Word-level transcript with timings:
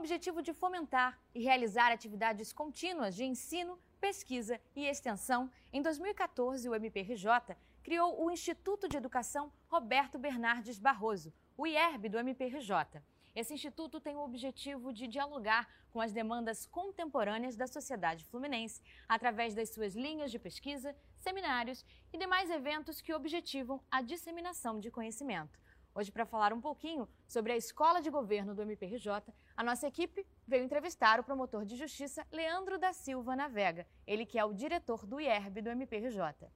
objetivo 0.00 0.40
de 0.40 0.54
fomentar 0.54 1.20
e 1.34 1.42
realizar 1.42 1.92
atividades 1.92 2.54
contínuas 2.54 3.14
de 3.14 3.24
ensino, 3.24 3.78
pesquisa 4.00 4.58
e 4.74 4.86
extensão, 4.86 5.50
em 5.70 5.82
2014 5.82 6.66
o 6.66 6.74
MPRJ 6.74 7.54
criou 7.82 8.24
o 8.24 8.30
Instituto 8.30 8.88
de 8.88 8.96
Educação 8.96 9.52
Roberto 9.68 10.18
Bernardes 10.18 10.78
Barroso, 10.78 11.34
o 11.54 11.66
IERB 11.66 12.08
do 12.08 12.18
MPRJ. 12.18 13.02
Esse 13.34 13.52
instituto 13.52 14.00
tem 14.00 14.16
o 14.16 14.24
objetivo 14.24 14.90
de 14.90 15.06
dialogar 15.06 15.68
com 15.90 16.00
as 16.00 16.12
demandas 16.12 16.64
contemporâneas 16.64 17.54
da 17.54 17.66
sociedade 17.66 18.24
fluminense 18.24 18.80
através 19.06 19.54
das 19.54 19.68
suas 19.68 19.94
linhas 19.94 20.30
de 20.30 20.38
pesquisa, 20.38 20.96
seminários 21.18 21.84
e 22.10 22.16
demais 22.16 22.48
eventos 22.48 23.02
que 23.02 23.12
objetivam 23.12 23.82
a 23.90 24.00
disseminação 24.00 24.80
de 24.80 24.90
conhecimento. 24.90 25.59
Hoje, 25.92 26.12
para 26.12 26.24
falar 26.24 26.52
um 26.52 26.60
pouquinho 26.60 27.08
sobre 27.26 27.52
a 27.52 27.56
escola 27.56 28.00
de 28.00 28.10
governo 28.10 28.54
do 28.54 28.62
MPRJ, 28.62 29.34
a 29.56 29.64
nossa 29.64 29.88
equipe 29.88 30.24
veio 30.46 30.62
entrevistar 30.62 31.18
o 31.18 31.24
promotor 31.24 31.64
de 31.64 31.76
justiça 31.76 32.24
Leandro 32.30 32.78
da 32.78 32.92
Silva 32.92 33.34
Navega, 33.34 33.84
ele 34.06 34.24
que 34.24 34.38
é 34.38 34.44
o 34.44 34.54
diretor 34.54 35.04
do 35.04 35.20
IERB 35.20 35.60
do 35.60 35.70
MPRJ. 35.70 36.48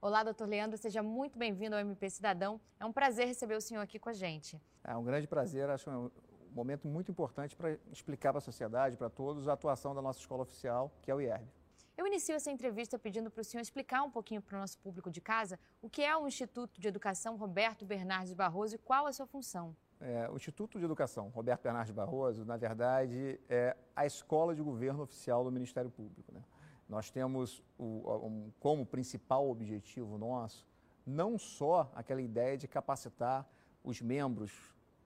Olá, 0.00 0.24
doutor 0.24 0.48
Leandro, 0.48 0.78
seja 0.78 1.02
muito 1.02 1.38
bem-vindo 1.38 1.76
ao 1.76 1.80
MP 1.82 2.08
Cidadão. 2.08 2.58
É 2.78 2.86
um 2.86 2.92
prazer 2.92 3.26
receber 3.26 3.54
o 3.54 3.60
senhor 3.60 3.82
aqui 3.82 3.98
com 3.98 4.08
a 4.08 4.14
gente. 4.14 4.58
É 4.82 4.96
um 4.96 5.04
grande 5.04 5.26
prazer, 5.26 5.68
acho 5.68 5.90
um 5.90 6.10
momento 6.50 6.88
muito 6.88 7.10
importante 7.10 7.54
para 7.54 7.76
explicar 7.92 8.32
para 8.32 8.38
a 8.38 8.40
sociedade, 8.40 8.96
para 8.96 9.10
todos, 9.10 9.46
a 9.46 9.52
atuação 9.52 9.94
da 9.94 10.00
nossa 10.00 10.20
escola 10.20 10.42
oficial, 10.42 10.90
que 11.02 11.10
é 11.10 11.14
o 11.14 11.20
IERB. 11.20 11.59
Eu 11.96 12.06
inicio 12.06 12.34
essa 12.34 12.50
entrevista 12.50 12.98
pedindo 12.98 13.30
para 13.30 13.40
o 13.40 13.44
senhor 13.44 13.60
explicar 13.60 14.02
um 14.02 14.10
pouquinho 14.10 14.40
para 14.40 14.56
o 14.56 14.60
nosso 14.60 14.78
público 14.78 15.10
de 15.10 15.20
casa 15.20 15.58
o 15.82 15.88
que 15.88 16.02
é 16.02 16.16
o 16.16 16.26
Instituto 16.26 16.80
de 16.80 16.88
Educação 16.88 17.36
Roberto 17.36 17.84
Bernardes 17.84 18.32
Barroso 18.32 18.74
e 18.74 18.78
qual 18.78 19.06
a 19.06 19.12
sua 19.12 19.26
função. 19.26 19.76
É, 20.00 20.28
o 20.30 20.36
Instituto 20.36 20.78
de 20.78 20.84
Educação 20.84 21.28
Roberto 21.28 21.62
Bernardes 21.62 21.92
Barroso, 21.92 22.44
na 22.44 22.56
verdade, 22.56 23.38
é 23.48 23.76
a 23.94 24.06
escola 24.06 24.54
de 24.54 24.62
governo 24.62 25.02
oficial 25.02 25.44
do 25.44 25.52
Ministério 25.52 25.90
Público. 25.90 26.32
Né? 26.32 26.42
Nós 26.88 27.10
temos 27.10 27.62
o, 27.78 28.26
um, 28.26 28.50
como 28.58 28.86
principal 28.86 29.48
objetivo 29.48 30.16
nosso 30.16 30.70
não 31.06 31.38
só 31.38 31.90
aquela 31.94 32.22
ideia 32.22 32.56
de 32.56 32.68
capacitar 32.68 33.48
os 33.82 34.00
membros 34.00 34.52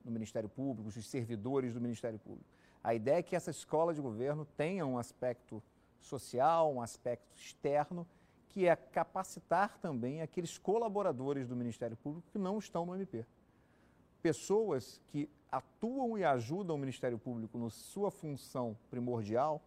do 0.04 0.10
Ministério 0.10 0.48
Público, 0.48 0.88
os 0.88 1.06
servidores 1.06 1.72
do 1.72 1.80
Ministério 1.80 2.18
Público. 2.18 2.44
A 2.82 2.94
ideia 2.94 3.18
é 3.18 3.22
que 3.22 3.34
essa 3.34 3.50
escola 3.50 3.94
de 3.94 4.00
governo 4.00 4.44
tenha 4.44 4.84
um 4.84 4.98
aspecto 4.98 5.62
social, 6.06 6.72
um 6.72 6.80
aspecto 6.80 7.34
externo, 7.34 8.06
que 8.48 8.66
é 8.66 8.76
capacitar 8.76 9.78
também 9.78 10.22
aqueles 10.22 10.58
colaboradores 10.58 11.48
do 11.48 11.56
Ministério 11.56 11.96
Público 11.96 12.28
que 12.30 12.38
não 12.38 12.58
estão 12.58 12.86
no 12.86 12.94
MP. 12.94 13.26
Pessoas 14.22 15.00
que 15.08 15.28
atuam 15.50 16.16
e 16.18 16.24
ajudam 16.24 16.76
o 16.76 16.78
Ministério 16.78 17.18
Público 17.18 17.58
na 17.58 17.70
sua 17.70 18.10
função 18.10 18.76
primordial, 18.90 19.62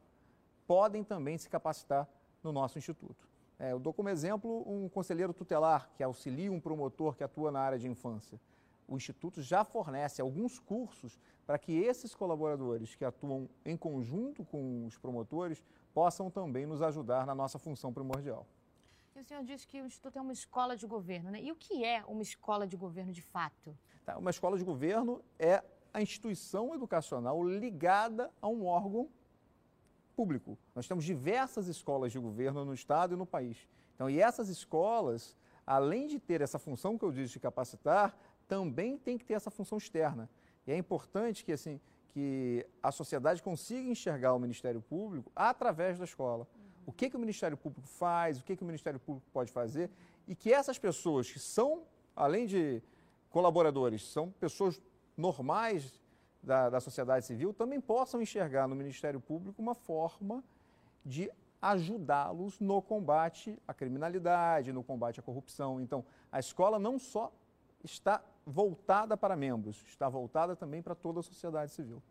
podem 0.66 1.04
também 1.04 1.38
se 1.38 1.50
capacitar 1.50 2.08
no 2.44 2.52
nosso 2.52 2.78
instituto. 2.78 3.28
É, 3.60 3.72
eu 3.72 3.80
dou 3.80 3.94
como 3.94 4.10
exemplo 4.10 4.64
um 4.68 4.88
conselheiro 4.88 5.34
tutelar 5.34 5.90
que 5.96 6.04
auxilia 6.04 6.52
um 6.52 6.60
promotor 6.60 7.16
que 7.16 7.24
atua 7.24 7.52
na 7.52 7.60
área 7.60 7.80
de 7.80 7.88
infância. 7.88 8.40
O 8.88 8.96
Instituto 8.96 9.42
já 9.42 9.64
fornece 9.64 10.22
alguns 10.22 10.60
cursos 10.60 11.20
para 11.46 11.58
que 11.58 11.74
esses 11.74 12.14
colaboradores 12.14 12.96
que 12.96 13.04
atuam 13.04 13.50
em 13.66 13.76
conjunto 13.76 14.46
com 14.46 14.86
os 14.86 14.98
promotores 14.98 15.64
possam 15.98 16.30
também 16.30 16.68
nos 16.68 16.84
ajudar 16.84 17.26
na 17.26 17.34
nossa 17.34 17.58
função 17.58 17.92
primordial. 17.92 18.46
E 19.16 19.20
o 19.20 19.24
senhor 19.24 19.44
disse 19.44 19.66
que 19.66 19.82
o 19.82 19.86
Instituto 19.88 20.20
é 20.20 20.22
uma 20.22 20.32
escola 20.32 20.78
de 20.78 20.86
governo, 20.86 21.32
né? 21.32 21.42
E 21.42 21.52
o 21.52 21.56
que 21.56 21.84
é 21.84 22.04
uma 22.08 22.22
escola 22.22 22.68
de 22.68 22.78
governo 22.78 23.12
de 23.12 23.24
fato? 23.24 23.76
Tá, 24.06 24.16
uma 24.16 24.30
escola 24.30 24.60
de 24.60 24.64
governo 24.64 25.24
é 25.40 25.64
a 25.92 26.00
instituição 26.00 26.76
educacional 26.76 27.44
ligada 27.44 28.32
a 28.40 28.48
um 28.48 28.68
órgão 28.68 29.10
público. 30.16 30.56
Nós 30.76 30.88
temos 30.88 31.04
diversas 31.04 31.66
escolas 31.66 32.12
de 32.12 32.20
governo 32.20 32.64
no 32.64 32.76
estado 32.76 33.16
e 33.16 33.18
no 33.18 33.26
país. 33.26 33.68
Então, 33.96 34.08
e 34.08 34.22
essas 34.22 34.50
escolas, 34.50 35.36
além 35.66 36.06
de 36.06 36.20
ter 36.20 36.42
essa 36.42 36.60
função 36.60 36.96
que 36.96 37.06
eu 37.06 37.12
disse 37.12 37.34
de 37.34 37.40
capacitar, 37.40 38.16
também 38.48 39.00
tem 39.00 39.18
que 39.18 39.26
ter 39.26 39.34
essa 39.34 39.50
função 39.50 39.80
externa. 39.80 40.30
E 40.68 40.72
é 40.72 40.78
importante 40.78 41.44
que 41.44 41.54
assim 41.54 41.82
que 42.14 42.66
a 42.82 42.92
sociedade 42.92 43.42
consiga 43.42 43.90
enxergar 43.90 44.34
o 44.34 44.40
Ministério 44.40 44.82
Público 44.82 45.32
através 45.36 45.98
da 45.98 46.06
escola. 46.06 46.48
O 46.86 46.92
que, 46.92 47.10
que 47.10 47.18
o 47.18 47.20
Ministério 47.20 47.58
Público 47.58 47.88
faz, 47.88 48.40
o 48.40 48.44
que, 48.44 48.56
que 48.56 48.64
o 48.64 48.66
Ministério 48.66 49.00
Público 49.00 49.28
pode 49.32 49.52
fazer, 49.52 49.90
e 50.28 50.36
que 50.36 50.52
essas 50.52 50.80
pessoas 50.80 51.30
que 51.30 51.40
são, 51.40 51.84
além 52.16 52.46
de 52.46 52.82
colaboradores, 53.30 54.04
são 54.08 54.32
pessoas 54.32 54.82
normais 55.16 56.00
da, 56.42 56.70
da 56.70 56.80
sociedade 56.80 57.26
civil 57.26 57.54
também 57.54 57.82
possam 57.82 58.22
enxergar 58.22 58.68
no 58.68 58.76
Ministério 58.76 59.20
Público 59.20 59.62
uma 59.62 59.76
forma 59.76 60.44
de 61.06 61.30
ajudá-los 61.62 62.60
no 62.60 62.82
combate 62.82 63.60
à 63.68 63.74
criminalidade, 63.74 64.72
no 64.72 64.84
combate 64.84 65.20
à 65.20 65.24
corrupção. 65.24 65.82
Então, 65.82 66.06
a 66.32 66.40
escola 66.40 66.78
não 66.80 67.00
só 67.00 67.32
está 67.84 68.24
voltada 68.48 69.18
para 69.18 69.36
membros, 69.36 69.84
está 69.86 70.08
voltada 70.08 70.56
também 70.56 70.82
para 70.82 70.96
toda 70.96 71.20
a 71.20 71.24
sociedade 71.24 71.70
civil. 71.74 72.02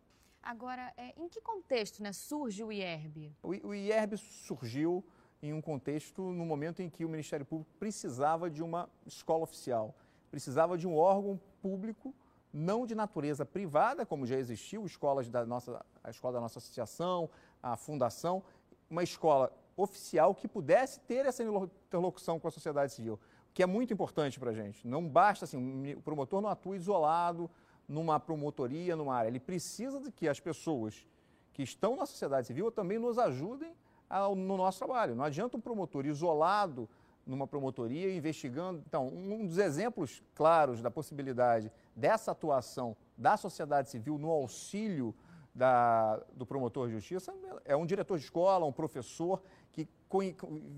Agora, 0.43 0.93
é, 0.95 1.13
em 1.17 1.27
que 1.27 1.41
contexto 1.41 2.01
né, 2.01 2.13
surge 2.13 2.63
o 2.63 2.71
IERB? 2.71 3.35
O, 3.41 3.69
o 3.69 3.73
IERB 3.73 4.17
surgiu 4.17 5.03
em 5.41 5.51
um 5.51 5.59
contexto 5.59 6.21
no 6.21 6.45
momento 6.45 6.81
em 6.81 6.89
que 6.89 7.03
o 7.03 7.09
Ministério 7.09 7.43
Público 7.43 7.71
precisava 7.79 8.51
de 8.51 8.61
uma 8.61 8.87
escola 9.05 9.43
oficial, 9.43 9.95
precisava 10.29 10.77
de 10.77 10.87
um 10.87 10.95
órgão 10.95 11.41
público 11.59 12.13
não 12.53 12.85
de 12.85 12.93
natureza 12.93 13.45
privada, 13.45 14.05
como 14.05 14.25
já 14.25 14.37
existiu, 14.37 14.85
escolas 14.85 15.29
da 15.29 15.45
nossa, 15.45 15.83
a 16.03 16.09
escola 16.09 16.35
da 16.35 16.41
nossa 16.41 16.59
associação, 16.59 17.29
a 17.61 17.75
fundação, 17.75 18.43
uma 18.89 19.03
escola 19.03 19.51
oficial 19.75 20.33
que 20.33 20.47
pudesse 20.47 20.99
ter 21.01 21.25
essa 21.25 21.43
interlocução 21.43 22.39
com 22.39 22.47
a 22.47 22.51
sociedade 22.51 22.93
civil, 22.93 23.19
que 23.57 23.63
é 23.63 23.65
muito 23.65 23.91
importante 23.91 24.39
para 24.39 24.51
a 24.51 24.53
gente. 24.53 24.87
Não 24.87 25.09
basta 25.09 25.45
assim, 25.45 25.95
o 25.95 26.01
promotor 26.03 26.41
não 26.41 26.47
atua 26.47 26.75
isolado 26.75 27.49
numa 27.89 28.19
promotoria, 28.19 28.95
numa 28.95 29.15
área. 29.15 29.29
Ele 29.29 29.39
precisa 29.39 29.99
de 29.99 30.11
que 30.11 30.27
as 30.27 30.39
pessoas 30.39 31.07
que 31.53 31.63
estão 31.63 31.95
na 31.95 32.05
sociedade 32.05 32.45
civil 32.45 32.71
também 32.71 32.99
nos 32.99 33.17
ajudem 33.17 33.73
ao, 34.07 34.35
no 34.35 34.57
nosso 34.57 34.77
trabalho. 34.77 35.15
Não 35.15 35.23
adianta 35.23 35.57
um 35.57 35.59
promotor 35.59 36.05
isolado 36.05 36.87
numa 37.25 37.47
promotoria 37.47 38.15
investigando. 38.15 38.83
Então, 38.85 39.07
um 39.07 39.47
dos 39.47 39.57
exemplos 39.57 40.21
claros 40.35 40.79
da 40.79 40.91
possibilidade 40.91 41.71
dessa 41.95 42.33
atuação 42.33 42.95
da 43.17 43.37
sociedade 43.37 43.89
civil 43.89 44.19
no 44.19 44.29
auxílio 44.29 45.15
da, 45.55 46.17
do 46.35 46.45
promotor 46.45 46.89
de 46.89 46.93
justiça 46.93 47.33
é 47.65 47.75
um 47.75 47.87
diretor 47.87 48.19
de 48.19 48.25
escola, 48.25 48.67
um 48.67 48.71
professor 48.71 49.41
que 49.71 49.87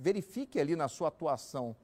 verifique 0.01 0.61
ali 0.61 0.77
na 0.77 0.87
sua 0.87 1.09
atuação 1.09 1.75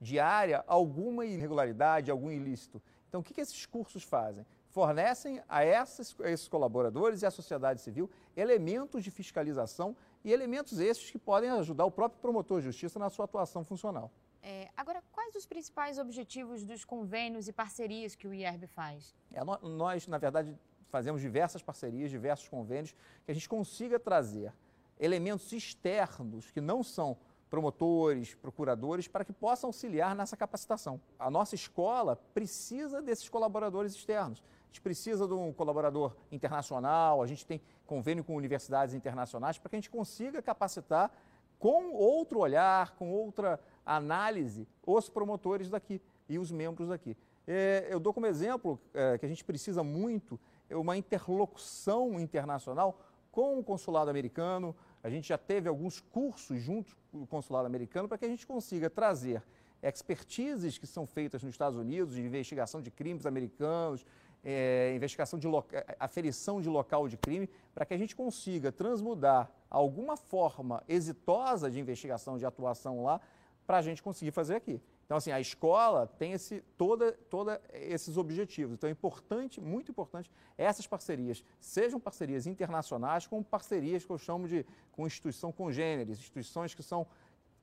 diária 0.00 0.64
alguma 0.66 1.24
irregularidade, 1.24 2.10
algum 2.10 2.30
ilícito. 2.30 2.82
Então, 3.08 3.20
o 3.20 3.24
que, 3.24 3.34
que 3.34 3.40
esses 3.40 3.66
cursos 3.66 4.02
fazem? 4.02 4.44
Fornecem 4.68 5.42
a, 5.48 5.64
essas, 5.64 6.14
a 6.20 6.30
esses 6.30 6.46
colaboradores 6.46 7.22
e 7.22 7.26
à 7.26 7.30
sociedade 7.30 7.80
civil 7.80 8.10
elementos 8.36 9.02
de 9.02 9.10
fiscalização 9.10 9.96
e 10.24 10.32
elementos 10.32 10.78
esses 10.78 11.10
que 11.10 11.18
podem 11.18 11.50
ajudar 11.50 11.84
o 11.84 11.90
próprio 11.90 12.20
promotor 12.20 12.60
de 12.60 12.66
justiça 12.66 12.98
na 12.98 13.08
sua 13.08 13.24
atuação 13.24 13.64
funcional. 13.64 14.10
É, 14.42 14.68
agora, 14.76 15.02
quais 15.10 15.34
os 15.34 15.46
principais 15.46 15.98
objetivos 15.98 16.64
dos 16.64 16.84
convênios 16.84 17.48
e 17.48 17.52
parcerias 17.52 18.14
que 18.14 18.28
o 18.28 18.34
IERB 18.34 18.66
faz? 18.66 19.14
É, 19.32 19.40
nós, 19.62 20.06
na 20.06 20.18
verdade, 20.18 20.56
fazemos 20.88 21.20
diversas 21.20 21.62
parcerias, 21.62 22.10
diversos 22.10 22.48
convênios, 22.48 22.94
que 23.24 23.30
a 23.30 23.34
gente 23.34 23.48
consiga 23.48 23.98
trazer 23.98 24.52
elementos 24.98 25.52
externos 25.52 26.50
que 26.50 26.60
não 26.60 26.82
são 26.82 27.16
promotores, 27.50 28.34
procuradores, 28.34 29.08
para 29.08 29.24
que 29.24 29.32
possam 29.32 29.68
auxiliar 29.68 30.14
nessa 30.14 30.36
capacitação. 30.36 31.00
A 31.18 31.30
nossa 31.30 31.54
escola 31.54 32.16
precisa 32.34 33.00
desses 33.00 33.28
colaboradores 33.28 33.94
externos. 33.94 34.42
A 34.64 34.66
gente 34.68 34.80
precisa 34.80 35.26
de 35.26 35.32
um 35.32 35.52
colaborador 35.52 36.14
internacional, 36.30 37.22
a 37.22 37.26
gente 37.26 37.46
tem 37.46 37.60
convênio 37.86 38.22
com 38.22 38.36
universidades 38.36 38.94
internacionais 38.94 39.58
para 39.58 39.70
que 39.70 39.76
a 39.76 39.78
gente 39.78 39.90
consiga 39.90 40.42
capacitar 40.42 41.10
com 41.58 41.92
outro 41.92 42.38
olhar, 42.40 42.94
com 42.96 43.10
outra 43.10 43.58
análise, 43.84 44.68
os 44.86 45.08
promotores 45.08 45.70
daqui 45.70 46.00
e 46.28 46.38
os 46.38 46.52
membros 46.52 46.88
daqui. 46.88 47.16
É, 47.46 47.88
eu 47.90 47.98
dou 47.98 48.12
como 48.12 48.26
exemplo 48.26 48.78
é, 48.92 49.16
que 49.16 49.24
a 49.24 49.28
gente 49.28 49.42
precisa 49.42 49.82
muito 49.82 50.38
é 50.70 50.76
uma 50.76 50.96
interlocução 50.96 52.20
internacional 52.20 53.00
com 53.32 53.58
o 53.58 53.64
consulado 53.64 54.10
americano. 54.10 54.76
A 55.08 55.10
gente 55.10 55.26
já 55.26 55.38
teve 55.38 55.70
alguns 55.70 56.00
cursos 56.00 56.60
junto 56.60 56.94
com 57.10 57.22
o 57.22 57.26
consulado 57.26 57.64
americano 57.64 58.06
para 58.06 58.18
que 58.18 58.26
a 58.26 58.28
gente 58.28 58.46
consiga 58.46 58.90
trazer 58.90 59.42
expertises 59.82 60.76
que 60.76 60.86
são 60.86 61.06
feitas 61.06 61.42
nos 61.42 61.54
Estados 61.54 61.78
Unidos 61.78 62.14
de 62.14 62.20
investigação 62.20 62.82
de 62.82 62.90
crimes 62.90 63.24
americanos, 63.24 64.04
é, 64.44 64.92
investigação 64.94 65.38
de 65.38 65.48
é, 65.72 65.96
aferição 65.98 66.60
de 66.60 66.68
local 66.68 67.08
de 67.08 67.16
crime, 67.16 67.48
para 67.74 67.86
que 67.86 67.94
a 67.94 67.96
gente 67.96 68.14
consiga 68.14 68.70
transmudar 68.70 69.50
alguma 69.70 70.14
forma 70.14 70.84
exitosa 70.86 71.70
de 71.70 71.80
investigação, 71.80 72.36
de 72.36 72.44
atuação 72.44 73.02
lá, 73.02 73.18
para 73.66 73.78
a 73.78 73.82
gente 73.82 74.02
conseguir 74.02 74.32
fazer 74.32 74.56
aqui. 74.56 74.78
Então, 75.08 75.16
assim, 75.16 75.32
a 75.32 75.40
escola 75.40 76.06
tem 76.06 76.32
esse, 76.32 76.60
toda, 76.76 77.12
toda 77.30 77.58
esses 77.72 78.18
objetivos. 78.18 78.74
Então, 78.74 78.88
é 78.88 78.92
importante, 78.92 79.58
muito 79.58 79.90
importante, 79.90 80.30
essas 80.58 80.86
parcerias, 80.86 81.42
sejam 81.58 81.98
parcerias 81.98 82.46
internacionais, 82.46 83.26
como 83.26 83.42
parcerias 83.42 84.04
que 84.04 84.10
eu 84.10 84.18
chamo 84.18 84.46
de 84.46 84.66
com 84.92 85.06
instituição 85.06 85.50
congêneres, 85.50 86.18
instituições 86.18 86.74
que 86.74 86.82
são 86.82 87.06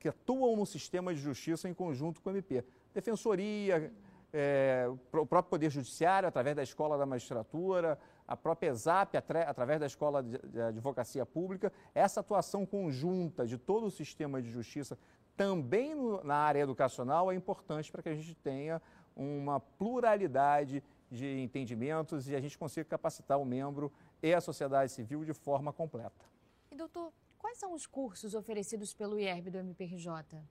que 0.00 0.08
atuam 0.08 0.56
no 0.56 0.66
sistema 0.66 1.14
de 1.14 1.20
justiça 1.20 1.68
em 1.68 1.74
conjunto 1.74 2.20
com 2.20 2.30
o 2.30 2.32
MP. 2.32 2.64
Defensoria, 2.92 3.92
é, 4.32 4.86
o 4.88 5.24
próprio 5.24 5.44
Poder 5.44 5.70
Judiciário, 5.70 6.28
através 6.28 6.56
da 6.56 6.64
Escola 6.64 6.98
da 6.98 7.06
Magistratura, 7.06 7.96
a 8.26 8.36
própria 8.36 8.70
ESAP, 8.70 9.16
através 9.16 9.78
da 9.78 9.86
Escola 9.86 10.22
de 10.22 10.60
Advocacia 10.60 11.24
Pública, 11.24 11.72
essa 11.94 12.20
atuação 12.20 12.66
conjunta 12.66 13.46
de 13.46 13.56
todo 13.56 13.86
o 13.86 13.90
sistema 13.90 14.42
de 14.42 14.50
justiça 14.50 14.98
também 15.36 15.94
no, 15.94 16.22
na 16.24 16.36
área 16.36 16.60
educacional 16.60 17.30
é 17.30 17.34
importante 17.34 17.90
para 17.92 18.02
que 18.02 18.08
a 18.08 18.14
gente 18.14 18.34
tenha 18.36 18.80
uma 19.14 19.60
pluralidade 19.60 20.82
de 21.10 21.40
entendimentos 21.40 22.28
e 22.28 22.34
a 22.34 22.40
gente 22.40 22.58
consiga 22.58 22.84
capacitar 22.84 23.38
o 23.38 23.44
membro 23.44 23.92
e 24.22 24.34
a 24.34 24.40
sociedade 24.40 24.92
civil 24.92 25.24
de 25.24 25.32
forma 25.32 25.72
completa. 25.72 26.24
E 26.70 26.76
doutor, 26.76 27.12
quais 27.38 27.58
são 27.58 27.72
os 27.72 27.86
cursos 27.86 28.34
oferecidos 28.34 28.92
pelo 28.92 29.18
IERB 29.18 29.50
do 29.50 29.58
MPRJ? 29.58 30.42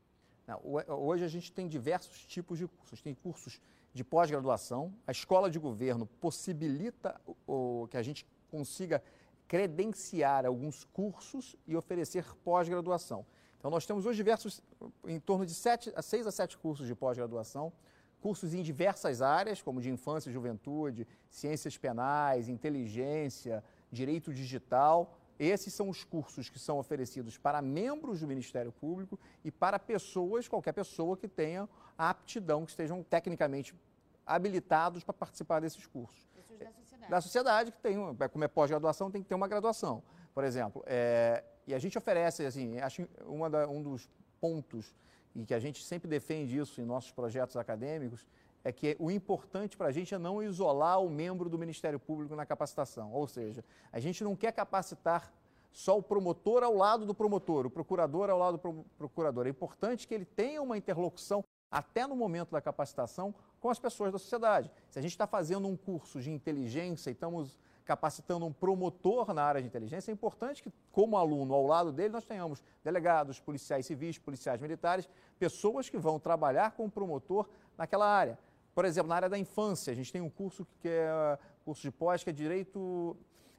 Não, 0.48 0.62
hoje 0.64 1.24
a 1.24 1.28
gente 1.28 1.52
tem 1.52 1.68
diversos 1.68 2.26
tipos 2.26 2.58
de 2.58 2.68
cursos. 2.68 3.02
Tem 3.02 3.14
cursos 3.16 3.60
de 3.94 4.04
pós-graduação. 4.04 4.94
A 5.08 5.12
escola 5.12 5.50
de 5.50 5.58
governo 5.58 6.06
possibilita 6.06 7.20
o, 7.48 7.88
que 7.90 7.98
a 7.98 8.04
gente 8.04 8.26
consiga 8.52 9.04
credenciar 9.48 10.46
alguns 10.46 10.84
cursos 10.84 11.56
e 11.68 11.76
oferecer 11.76 12.26
pós-graduação. 12.44 13.26
Então, 13.66 13.72
nós 13.72 13.84
temos 13.84 14.06
hoje 14.06 14.18
diversos, 14.18 14.62
em 15.08 15.20
torno 15.20 15.44
de 15.44 15.56
sete, 15.56 15.92
seis 16.04 16.28
a 16.28 16.32
sete 16.32 16.56
cursos 16.56 16.86
de 16.86 16.94
pós-graduação, 16.94 17.74
cursos 18.22 18.54
em 18.54 18.62
diversas 18.62 19.24
áreas, 19.24 19.60
como 19.60 19.82
de 19.82 19.90
infância 19.90 20.30
e 20.30 20.32
juventude, 20.32 21.08
ciências 21.32 21.76
penais, 21.76 22.48
inteligência, 22.48 23.64
direito 23.92 24.32
digital. 24.32 25.18
Esses 25.40 25.74
são 25.74 25.90
os 25.90 26.04
cursos 26.04 26.48
que 26.48 26.60
são 26.60 26.78
oferecidos 26.78 27.40
para 27.40 27.60
membros 27.60 28.20
do 28.20 28.28
Ministério 28.28 28.72
Público 28.72 29.20
e 29.44 29.50
para 29.50 29.80
pessoas, 29.80 30.48
qualquer 30.48 30.74
pessoa 30.74 31.18
que 31.18 31.28
tenha 31.28 31.68
a 31.98 32.12
aptidão, 32.12 32.66
que 32.66 32.70
estejam 32.70 33.02
tecnicamente 33.02 33.74
habilitados 34.28 35.04
para 35.04 35.14
participar 35.16 35.60
desses 35.60 35.88
cursos. 35.88 36.24
da 36.60 36.72
sociedade. 36.72 37.10
Da 37.10 37.20
sociedade, 37.20 37.72
que 37.72 37.80
tem, 37.80 37.98
como 38.32 38.44
é 38.44 38.48
pós-graduação, 38.48 39.10
tem 39.10 39.24
que 39.24 39.28
ter 39.28 39.34
uma 39.34 39.48
graduação. 39.48 40.04
Por 40.36 40.44
exemplo, 40.44 40.84
é, 40.86 41.44
e 41.66 41.74
a 41.74 41.80
gente 41.80 41.98
oferece, 41.98 42.46
assim, 42.46 42.78
acho 42.80 43.08
uma 43.26 43.50
da, 43.50 43.68
um 43.68 43.82
dos 43.82 44.10
pontos 44.40 44.94
e 45.34 45.46
que 45.46 45.54
a 45.54 45.60
gente 45.60 45.82
sempre 45.84 46.10
defende 46.10 46.58
isso 46.58 46.82
em 46.82 46.86
nossos 46.86 47.12
projetos 47.12 47.56
acadêmicos, 47.56 48.28
é 48.64 48.72
que 48.72 48.98
o 49.00 49.10
importante 49.10 49.78
para 49.78 49.88
a 49.88 49.92
gente 49.92 50.14
é 50.14 50.18
não 50.18 50.44
isolar 50.44 51.00
o 51.02 51.10
membro 51.10 51.50
do 51.50 51.58
Ministério 51.58 52.00
Público 52.00 52.36
na 52.36 52.46
capacitação. 52.46 53.14
Ou 53.14 53.28
seja, 53.28 53.64
a 53.94 54.00
gente 54.00 54.24
não 54.24 54.36
quer 54.36 54.52
capacitar 54.52 55.32
só 55.72 55.98
o 55.98 56.04
promotor 56.04 56.64
ao 56.64 56.74
lado 56.74 57.06
do 57.06 57.14
promotor, 57.14 57.66
o 57.66 57.70
procurador 57.70 58.30
ao 58.30 58.40
lado 58.40 58.58
do 58.58 58.86
procurador. 58.98 59.46
É 59.46 59.50
importante 59.50 60.08
que 60.08 60.14
ele 60.14 60.26
tenha 60.26 60.62
uma 60.62 60.78
interlocução, 60.78 61.44
até 61.70 62.08
no 62.08 62.16
momento 62.16 62.52
da 62.52 62.62
capacitação, 62.62 63.36
com 63.60 63.70
as 63.70 63.78
pessoas 63.78 64.12
da 64.12 64.18
sociedade. 64.18 64.72
Se 64.90 64.98
a 65.00 65.02
gente 65.02 65.12
está 65.12 65.28
fazendo 65.28 65.68
um 65.68 65.76
curso 65.76 66.22
de 66.22 66.32
inteligência 66.32 67.10
e 67.10 67.14
estamos 67.14 67.60
capacitando 67.86 68.46
um 68.46 68.52
promotor 68.52 69.34
na 69.34 69.44
área 69.44 69.62
de 69.62 69.68
inteligência, 69.68 70.12
é 70.12 70.14
importante 70.14 70.64
que, 70.64 70.74
como 70.92 71.18
aluno, 71.18 71.54
ao 71.54 71.66
lado 71.66 71.92
dele, 71.92 72.10
nós 72.10 72.26
tenhamos 72.26 72.64
delegados, 72.84 73.40
policiais 73.40 73.86
civis, 73.86 74.18
policiais 74.18 74.60
militares, 74.60 75.08
pessoas 75.38 75.88
que 75.88 75.98
vão 75.98 76.20
trabalhar 76.20 76.72
com 76.72 76.86
o 76.86 76.92
promotor 76.92 77.48
naquela 77.78 78.08
área. 78.08 78.38
Por 78.74 78.84
exemplo, 78.84 79.10
na 79.10 79.16
área 79.16 79.30
da 79.30 79.38
infância, 79.38 79.94
a 79.94 79.96
gente 79.96 80.12
tem 80.12 80.22
um 80.22 80.30
curso 80.30 80.68
que 80.82 80.90
é 80.90 81.38
curso 81.64 81.82
de 81.82 81.92
pós, 81.92 82.24
que 82.24 82.30
é 82.30 82.34
Direito 82.34 83.16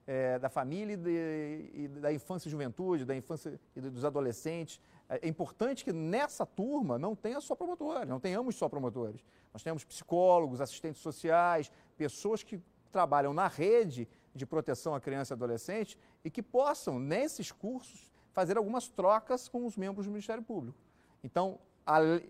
é, 0.07 0.39
da 0.39 0.49
Família 0.49 0.95
e, 0.95 0.97
de, 0.97 1.71
e, 1.75 1.89
da 1.89 2.13
Infância 2.13 2.49
e 2.49 2.51
Juventude, 2.51 3.05
da 3.05 3.17
infância 3.17 3.59
e 3.75 3.81
dos 3.81 4.05
adolescentes. 4.05 4.81
É 5.09 5.27
importante 5.27 5.85
que 5.85 5.93
nessa 5.93 6.45
turma 6.45 6.99
não 6.99 7.15
tenha 7.15 7.41
só 7.41 7.55
promotores, 7.55 8.09
não 8.09 8.21
tenhamos 8.21 8.57
só 8.57 8.69
promotores. 8.69 9.25
Nós 9.53 9.63
temos 9.63 9.85
psicólogos, 9.85 10.61
assistentes 10.61 11.01
sociais, 11.01 11.71
pessoas 11.97 12.43
que 12.43 12.61
trabalham 12.93 13.35
na 13.35 13.49
rede 13.49 14.09
de 14.37 14.47
proteção 14.47 14.95
à 14.95 15.01
criança 15.01 15.33
e 15.33 15.35
adolescente 15.35 15.99
e 16.25 16.31
que 16.31 16.43
possam, 16.43 16.99
nesses 16.99 17.51
cursos, 17.51 18.13
fazer 18.33 18.57
algumas 18.57 18.89
trocas 18.89 19.49
com 19.49 19.65
os 19.65 19.77
membros 19.77 20.07
do 20.07 20.13
Ministério 20.13 20.43
Público. 20.43 20.79
Então, 21.25 21.59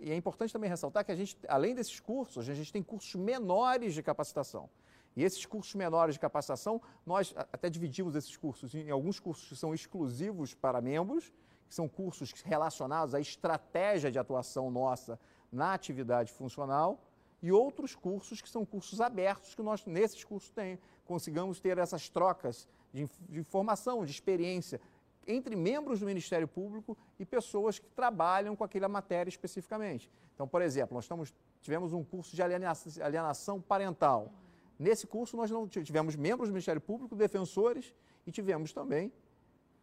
e 0.01 0.11
é 0.11 0.17
importante 0.17 0.53
também 0.53 0.69
ressaltar 0.69 1.05
que 1.05 1.11
a 1.11 1.17
gente, 1.17 1.39
além 1.49 1.75
desses 1.75 1.99
cursos, 1.99 2.49
a 2.49 2.55
gente 2.55 2.73
tem 2.73 2.83
cursos 2.83 3.15
menores 3.15 3.95
de 3.95 4.03
capacitação. 4.03 4.69
E 5.17 5.25
esses 5.25 5.47
cursos 5.47 5.75
menores 5.75 6.15
de 6.15 6.21
capacitação, 6.21 6.81
nós 7.07 7.35
até 7.37 7.71
dividimos 7.71 8.15
esses 8.15 8.37
cursos 8.37 8.75
em 8.75 8.91
alguns 8.91 9.19
cursos 9.19 9.49
que 9.49 9.57
são 9.57 9.73
exclusivos 9.73 10.55
para 10.55 10.81
membros, 10.81 11.33
que 11.69 11.75
são 11.75 11.89
cursos 11.89 12.33
relacionados 12.43 13.15
à 13.15 13.21
estratégia 13.21 14.11
de 14.13 14.19
atuação 14.19 14.71
nossa 14.71 15.19
na 15.51 15.73
atividade 15.73 16.31
funcional, 16.31 17.01
e 17.47 17.53
outros 17.53 17.95
cursos 17.95 18.43
que 18.43 18.49
são 18.49 18.67
cursos 18.67 19.01
abertos, 19.01 19.55
que 19.55 19.63
nós, 19.63 19.87
nesses 19.87 20.25
cursos, 20.25 20.51
tem, 20.51 20.81
consigamos 21.05 21.61
ter 21.61 21.79
essas 21.79 22.09
trocas 22.09 22.69
de, 22.93 23.09
de 23.29 23.39
informação, 23.39 24.05
de 24.05 24.11
experiência, 24.11 24.81
entre 25.29 25.55
membros 25.55 26.01
do 26.01 26.07
Ministério 26.07 26.49
Público 26.49 26.99
e 27.21 27.25
pessoas 27.25 27.79
que 27.79 27.89
trabalham 27.91 28.57
com 28.57 28.65
aquela 28.65 28.89
matéria 28.89 29.29
especificamente. 29.29 30.11
Então, 30.35 30.49
por 30.49 30.61
exemplo, 30.61 30.97
nós 30.97 31.05
estamos, 31.05 31.33
tivemos 31.61 31.93
um 31.93 32.03
curso 32.03 32.35
de 32.35 32.43
alienação, 32.43 33.05
alienação 33.05 33.61
parental. 33.61 34.33
Nesse 34.77 35.07
curso, 35.07 35.37
nós 35.37 35.49
não 35.49 35.69
tivemos 35.69 36.17
membros 36.17 36.49
do 36.49 36.53
Ministério 36.53 36.81
Público, 36.81 37.15
defensores 37.15 37.95
e 38.27 38.33
tivemos 38.33 38.73
também 38.73 39.13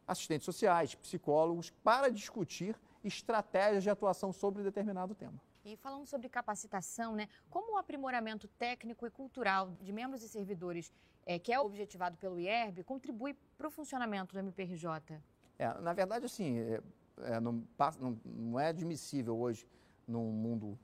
assistentes 0.06 0.44
sociais, 0.44 0.96
psicólogos, 0.96 1.70
para 1.82 2.12
discutir 2.12 2.76
estratégias 3.06 3.84
de 3.84 3.90
atuação 3.90 4.34
sobre 4.34 4.64
determinado 4.64 5.16
tema. 5.16 5.40
E 5.66 5.78
falando 5.78 6.06
sobre 6.06 6.28
capacitação, 6.28 7.16
né, 7.16 7.30
como 7.50 7.76
o 7.76 7.78
aprimoramento 7.78 8.50
técnico 8.50 9.08
e 9.08 9.10
cultural 9.10 9.72
de 9.82 9.94
membros 9.94 10.22
e 10.22 10.28
servidores, 10.28 10.92
é, 11.26 11.40
que 11.40 11.54
é 11.54 11.60
objetivado 11.60 12.18
pelo 12.18 12.38
IERB, 12.38 12.84
contribui 12.84 13.34
para 13.58 13.68
o 13.68 13.72
funcionamento 13.72 14.34
do 14.34 14.40
MPRJ? 14.40 15.22
É, 15.58 15.74
na 15.80 15.94
verdade, 15.94 16.26
assim, 16.26 16.60
é, 16.60 16.82
é, 17.22 17.40
não, 17.40 17.64
não, 18.00 18.20
não, 18.26 18.60
é 18.60 18.68
admissível 18.68 19.38
hoje, 19.38 19.66
num 20.06 20.32
mundo 20.32 20.78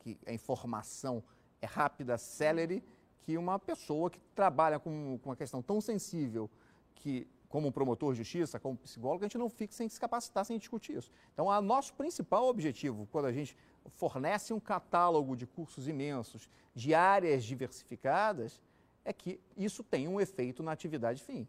que 0.00 0.18
a 0.26 0.32
informação 0.34 1.22
é 1.62 1.66
rápida, 1.66 2.18
célere, 2.18 2.84
que 3.22 3.38
uma 3.38 3.58
pessoa 3.58 4.10
que 4.10 4.20
trabalha 4.34 4.78
com, 4.78 5.18
com 5.22 5.30
uma 5.30 5.36
questão 5.36 5.62
tão 5.62 5.80
sensível 5.80 6.50
que 6.94 7.26
como 7.48 7.72
promotor 7.72 8.12
de 8.12 8.18
justiça, 8.18 8.60
como 8.60 8.76
psicólogo, 8.76 9.24
a 9.24 9.26
gente 9.26 9.38
não 9.38 9.48
fica 9.48 9.72
sem 9.72 9.88
se 9.88 9.98
capacitar, 9.98 10.44
sem 10.44 10.58
discutir 10.58 10.98
isso. 10.98 11.10
Então, 11.32 11.46
o 11.46 11.60
nosso 11.62 11.94
principal 11.94 12.46
objetivo, 12.46 13.08
quando 13.10 13.24
a 13.24 13.32
gente 13.32 13.56
fornece 13.94 14.52
um 14.52 14.60
catálogo 14.60 15.36
de 15.36 15.46
cursos 15.46 15.88
imensos, 15.88 16.48
de 16.74 16.94
áreas 16.94 17.44
diversificadas, 17.44 18.62
é 19.04 19.12
que 19.12 19.40
isso 19.56 19.82
tem 19.82 20.06
um 20.06 20.20
efeito 20.20 20.62
na 20.62 20.72
atividade 20.72 21.22
fim. 21.22 21.46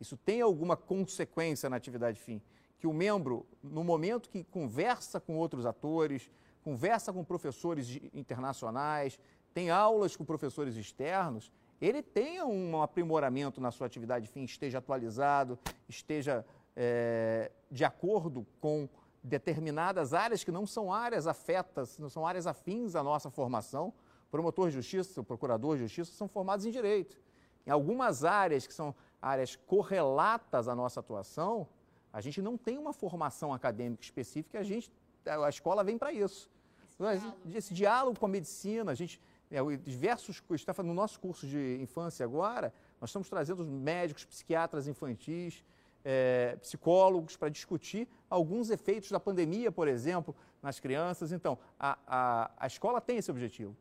Isso 0.00 0.16
tem 0.16 0.40
alguma 0.40 0.76
consequência 0.76 1.68
na 1.68 1.76
atividade 1.76 2.18
fim. 2.18 2.40
Que 2.78 2.86
o 2.86 2.92
membro, 2.92 3.46
no 3.62 3.84
momento 3.84 4.28
que 4.28 4.42
conversa 4.44 5.20
com 5.20 5.36
outros 5.36 5.66
atores, 5.66 6.30
conversa 6.64 7.12
com 7.12 7.22
professores 7.24 8.00
internacionais, 8.12 9.18
tem 9.52 9.70
aulas 9.70 10.16
com 10.16 10.24
professores 10.24 10.76
externos, 10.76 11.52
ele 11.80 12.02
tenha 12.02 12.46
um 12.46 12.80
aprimoramento 12.80 13.60
na 13.60 13.70
sua 13.70 13.86
atividade 13.86 14.28
fim, 14.28 14.44
esteja 14.44 14.78
atualizado, 14.78 15.58
esteja 15.88 16.44
é, 16.76 17.50
de 17.70 17.84
acordo 17.84 18.46
com 18.60 18.88
determinadas 19.22 20.12
áreas 20.12 20.42
que 20.42 20.50
não 20.50 20.66
são 20.66 20.92
áreas 20.92 21.26
afetas, 21.26 21.98
não 21.98 22.08
são 22.08 22.26
áreas 22.26 22.46
afins 22.46 22.94
à 22.94 23.02
nossa 23.02 23.30
formação. 23.30 23.92
Promotor 24.30 24.68
de 24.68 24.76
justiça, 24.76 25.22
procurador 25.22 25.76
de 25.76 25.82
justiça 25.82 26.12
são 26.12 26.26
formados 26.26 26.64
em 26.64 26.70
direito. 26.70 27.20
Em 27.66 27.70
algumas 27.70 28.24
áreas 28.24 28.66
que 28.66 28.74
são 28.74 28.94
áreas 29.20 29.54
correlatas 29.54 30.66
à 30.66 30.74
nossa 30.74 31.00
atuação, 31.00 31.68
a 32.12 32.20
gente 32.20 32.42
não 32.42 32.56
tem 32.56 32.76
uma 32.78 32.92
formação 32.92 33.52
acadêmica 33.54 34.02
específica, 34.02 34.58
a 34.58 34.62
gente 34.62 34.90
a 35.24 35.48
escola 35.48 35.84
vem 35.84 35.96
para 35.96 36.12
isso. 36.12 36.50
Esse 36.82 36.98
diálogo, 36.98 37.36
Esse 37.54 37.74
diálogo 37.74 38.18
com 38.18 38.26
a 38.26 38.28
medicina, 38.28 38.90
a 38.90 38.94
gente 38.94 39.20
é, 39.50 39.60
diversos 39.84 40.42
está 40.50 40.82
no 40.82 40.94
nosso 40.94 41.20
curso 41.20 41.46
de 41.46 41.78
infância 41.80 42.24
agora, 42.24 42.72
nós 43.00 43.10
estamos 43.10 43.28
trazendo 43.28 43.64
médicos, 43.64 44.24
psiquiatras 44.24 44.88
infantis, 44.88 45.64
é, 46.04 46.56
psicólogos 46.60 47.36
para 47.36 47.48
discutir 47.48 48.08
alguns 48.28 48.70
efeitos 48.70 49.10
da 49.10 49.20
pandemia, 49.20 49.70
por 49.70 49.88
exemplo, 49.88 50.34
nas 50.62 50.80
crianças. 50.80 51.32
Então, 51.32 51.58
a, 51.78 51.98
a, 52.06 52.50
a 52.56 52.66
escola 52.66 53.00
tem 53.00 53.18
esse 53.18 53.30
objetivo: 53.30 53.76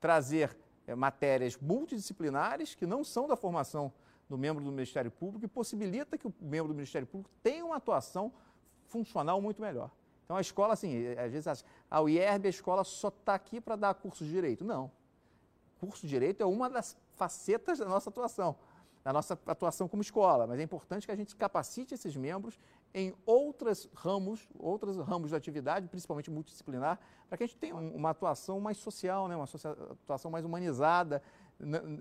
trazer 0.00 0.56
é, 0.86 0.94
matérias 0.94 1.56
multidisciplinares 1.56 2.74
que 2.74 2.86
não 2.86 3.02
são 3.02 3.26
da 3.26 3.36
formação 3.36 3.92
do 4.28 4.36
membro 4.36 4.62
do 4.62 4.70
Ministério 4.70 5.10
Público 5.10 5.44
e 5.44 5.48
possibilita 5.48 6.18
que 6.18 6.26
o 6.26 6.34
membro 6.40 6.68
do 6.68 6.74
Ministério 6.74 7.06
Público 7.06 7.30
tenha 7.42 7.64
uma 7.64 7.76
atuação 7.76 8.32
funcional 8.86 9.40
muito 9.40 9.60
melhor. 9.60 9.90
Então 10.24 10.36
a 10.36 10.40
escola, 10.40 10.74
assim, 10.74 11.06
às 11.12 11.30
vezes 11.30 11.46
acha, 11.46 11.64
o 12.02 12.08
IERB, 12.08 12.48
a 12.48 12.50
escola 12.50 12.82
só 12.82 13.08
está 13.08 13.34
aqui 13.34 13.60
para 13.60 13.76
dar 13.76 13.94
curso 13.94 14.24
de 14.24 14.30
direito. 14.30 14.64
Não. 14.64 14.90
Curso 15.78 16.02
de 16.02 16.08
direito 16.08 16.42
é 16.42 16.46
uma 16.46 16.68
das 16.68 16.96
facetas 17.14 17.78
da 17.78 17.86
nossa 17.86 18.10
atuação, 18.10 18.56
da 19.06 19.12
nossa 19.12 19.38
atuação 19.46 19.86
como 19.86 20.02
escola. 20.02 20.48
Mas 20.48 20.58
é 20.58 20.64
importante 20.64 21.06
que 21.06 21.12
a 21.12 21.16
gente 21.16 21.36
capacite 21.36 21.94
esses 21.94 22.16
membros 22.16 22.58
em 22.92 23.14
outros 23.24 23.88
ramos, 23.94 24.48
outros 24.58 24.96
ramos 24.96 25.30
de 25.30 25.36
atividade, 25.36 25.86
principalmente 25.86 26.28
multidisciplinar, 26.28 26.98
para 27.28 27.38
que 27.38 27.44
a 27.44 27.46
gente 27.46 27.56
tenha 27.56 27.76
uma 27.76 28.10
atuação 28.10 28.58
mais 28.58 28.78
social, 28.78 29.28
né? 29.28 29.36
uma 29.36 29.46
atuação 29.92 30.28
mais 30.28 30.44
humanizada, 30.44 31.22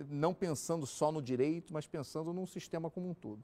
não 0.10 0.34
pensando 0.34 0.88
só 0.88 1.12
no 1.12 1.22
direito, 1.22 1.72
mas 1.72 1.86
pensando 1.86 2.34
num 2.34 2.48
sistema 2.48 2.90
como 2.90 3.08
um 3.08 3.14
todo. 3.14 3.44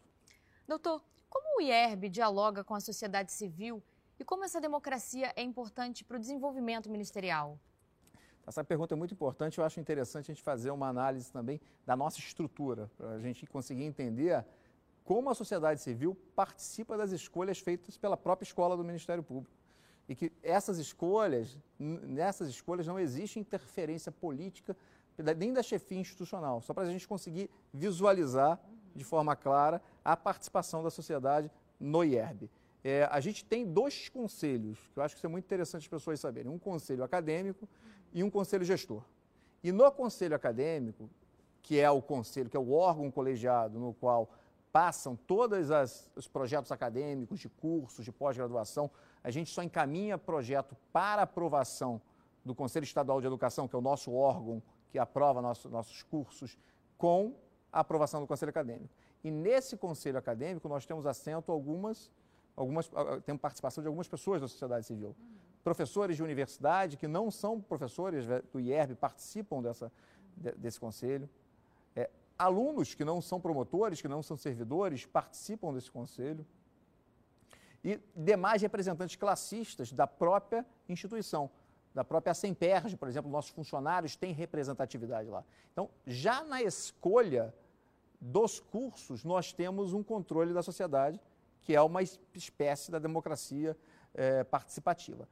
Doutor, 0.68 1.04
como 1.30 1.60
o 1.60 1.62
IERB 1.62 2.10
dialoga 2.10 2.64
com 2.64 2.74
a 2.74 2.80
sociedade 2.80 3.32
civil 3.32 3.84
e 4.20 4.26
como 4.26 4.44
essa 4.44 4.60
democracia 4.60 5.32
é 5.36 5.44
importante 5.44 6.04
para 6.04 6.18
o 6.18 6.20
desenvolvimento 6.20 6.90
ministerial? 6.90 7.60
Essa 8.46 8.64
pergunta 8.64 8.94
é 8.94 8.98
muito 8.98 9.14
importante. 9.14 9.58
Eu 9.60 9.66
acho 9.66 9.80
interessante 9.80 10.32
a 10.32 10.34
gente 10.34 10.44
fazer 10.44 10.72
uma 10.72 10.88
análise 10.88 11.32
também 11.32 11.60
da 11.86 11.96
nossa 11.96 12.20
estrutura, 12.20 12.90
para 12.98 13.12
a 13.12 13.20
gente 13.20 13.46
conseguir 13.46 13.84
entender 13.84 14.44
como 15.04 15.30
a 15.30 15.36
sociedade 15.36 15.82
civil 15.82 16.16
participa 16.36 16.98
das 16.98 17.12
escolhas 17.12 17.60
feitas 17.60 17.98
pela 17.98 18.16
própria 18.18 18.46
escola 18.46 18.78
do 18.78 18.84
Ministério 18.84 19.24
Público. 19.24 19.56
E 20.08 20.16
que 20.16 20.32
essas 20.44 20.78
escolhas, 20.78 21.58
nessas 21.80 22.50
escolhas 22.50 22.86
não 22.88 23.00
existe 23.00 23.40
interferência 23.40 24.12
política 24.12 24.76
nem 25.38 25.54
da 25.54 25.62
chefia 25.62 26.00
institucional, 26.00 26.62
só 26.62 26.74
para 26.74 26.84
a 26.84 26.92
gente 26.92 27.08
conseguir 27.08 27.50
visualizar 27.74 28.60
de 28.96 29.04
forma 29.04 29.36
clara 29.36 29.82
a 30.04 30.18
participação 30.18 30.84
da 30.84 30.90
sociedade 30.90 31.52
no 31.80 32.04
IERB. 32.04 32.50
É, 32.84 33.08
a 33.12 33.20
gente 33.20 33.46
tem 33.46 33.66
dois 33.66 34.10
conselhos, 34.10 34.80
que 34.94 35.00
eu 35.00 35.04
acho 35.04 35.16
que 35.16 35.20
isso 35.20 35.28
é 35.28 35.30
muito 35.30 35.46
interessante 35.46 35.84
as 35.84 35.88
pessoas 35.88 36.20
saberem: 36.20 36.52
um 36.52 36.58
conselho 36.58 37.04
acadêmico 37.04 37.68
e 38.12 38.24
um 38.24 38.30
conselho 38.30 38.64
gestor. 38.64 39.04
E 39.64 39.72
no 39.72 39.92
conselho 39.92 40.36
acadêmico, 40.36 41.10
que 41.62 41.80
é 41.80 41.90
o 41.90 42.02
conselho, 42.02 42.50
que 42.50 42.58
é 42.58 42.60
o 42.60 42.72
órgão 42.72 43.12
colegiado 43.12 43.80
no 43.80 43.94
qual 43.94 44.30
passam 44.72 45.16
todos 45.16 45.70
os 46.16 46.28
projetos 46.28 46.72
acadêmicos, 46.72 47.40
de 47.40 47.50
cursos, 47.50 48.06
de 48.06 48.12
pós-graduação, 48.12 48.90
a 49.24 49.30
gente 49.30 49.52
só 49.52 49.62
encaminha 49.62 50.18
projeto 50.18 50.76
para 50.92 51.24
aprovação 51.24 52.02
do 52.44 52.56
Conselho 52.56 52.86
Estadual 52.86 53.22
de 53.22 53.28
Educação, 53.28 53.68
que 53.68 53.76
é 53.76 53.80
o 53.80 53.82
nosso 53.82 54.12
órgão 54.14 54.64
que 54.90 54.98
aprova 54.98 55.42
nosso, 55.42 55.70
nossos 55.70 56.02
cursos, 56.04 56.58
com 56.98 57.36
a 57.72 57.82
aprovação 57.82 58.20
do 58.22 58.28
Conselho 58.28 58.50
Acadêmico. 58.50 58.90
E 59.24 59.30
nesse 59.30 59.78
Conselho 59.78 60.18
Acadêmico 60.18 60.68
nós 60.68 60.86
temos 60.86 61.06
assento 61.06 61.52
algumas, 61.52 62.12
algumas 62.62 62.90
temos 63.26 63.42
participação 63.42 63.82
de 63.82 63.88
algumas 63.88 64.08
pessoas 64.08 64.42
da 64.42 64.48
sociedade 64.48 64.86
civil. 64.86 65.10
Uhum. 65.10 65.36
Professores 65.64 66.16
de 66.16 66.24
universidade 66.24 66.98
que 66.98 67.08
não 67.08 67.30
são 67.30 67.60
professores 67.60 68.26
do 68.52 68.60
IERB 68.60 68.96
participam 68.96 69.62
dessa, 69.62 69.92
desse 70.58 70.80
conselho. 70.80 71.30
É, 71.96 72.10
alunos 72.38 72.94
que 72.94 73.06
não 73.06 73.22
são 73.22 73.40
promotores, 73.40 74.02
que 74.02 74.08
não 74.08 74.24
são 74.24 74.38
servidores, 74.38 75.06
participam 75.06 75.74
desse 75.74 75.92
conselho. 75.92 76.46
E 77.84 78.00
demais 78.16 78.62
representantes 78.62 79.16
classistas 79.16 79.92
da 79.92 80.08
própria 80.08 80.66
instituição 80.88 81.50
da 81.94 82.04
própria 82.04 82.34
Semperge, 82.34 82.96
por 82.96 83.08
exemplo, 83.08 83.30
nossos 83.30 83.52
funcionários 83.52 84.16
têm 84.16 84.34
representatividade 84.34 85.30
lá. 85.30 85.44
Então, 85.72 85.90
já 86.06 86.44
na 86.44 86.62
escolha 86.62 87.54
dos 88.20 88.60
cursos, 88.60 89.24
nós 89.24 89.52
temos 89.52 89.94
um 89.94 90.04
controle 90.04 90.54
da 90.54 90.64
sociedade, 90.64 91.20
que 91.62 91.76
é 91.76 91.82
uma 91.82 92.02
espécie 92.02 92.92
da 92.92 93.00
democracia 93.00 93.78
é, 94.14 94.44
participativa. 94.44 95.28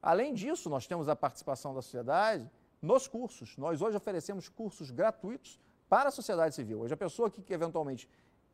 Além 0.00 0.34
disso, 0.34 0.68
nós 0.68 0.86
temos 0.86 1.08
a 1.08 1.14
participação 1.14 1.74
da 1.74 1.82
sociedade 1.82 2.50
nos 2.80 3.06
cursos. 3.06 3.56
Nós 3.56 3.80
hoje 3.80 3.96
oferecemos 3.96 4.48
cursos 4.48 4.90
gratuitos 4.90 5.60
para 5.88 6.08
a 6.08 6.12
sociedade 6.12 6.54
civil. 6.54 6.80
Hoje, 6.80 6.94
a 6.94 6.96
pessoa 6.96 7.30
que, 7.30 7.42
que 7.42 7.52
eventualmente 7.52 8.08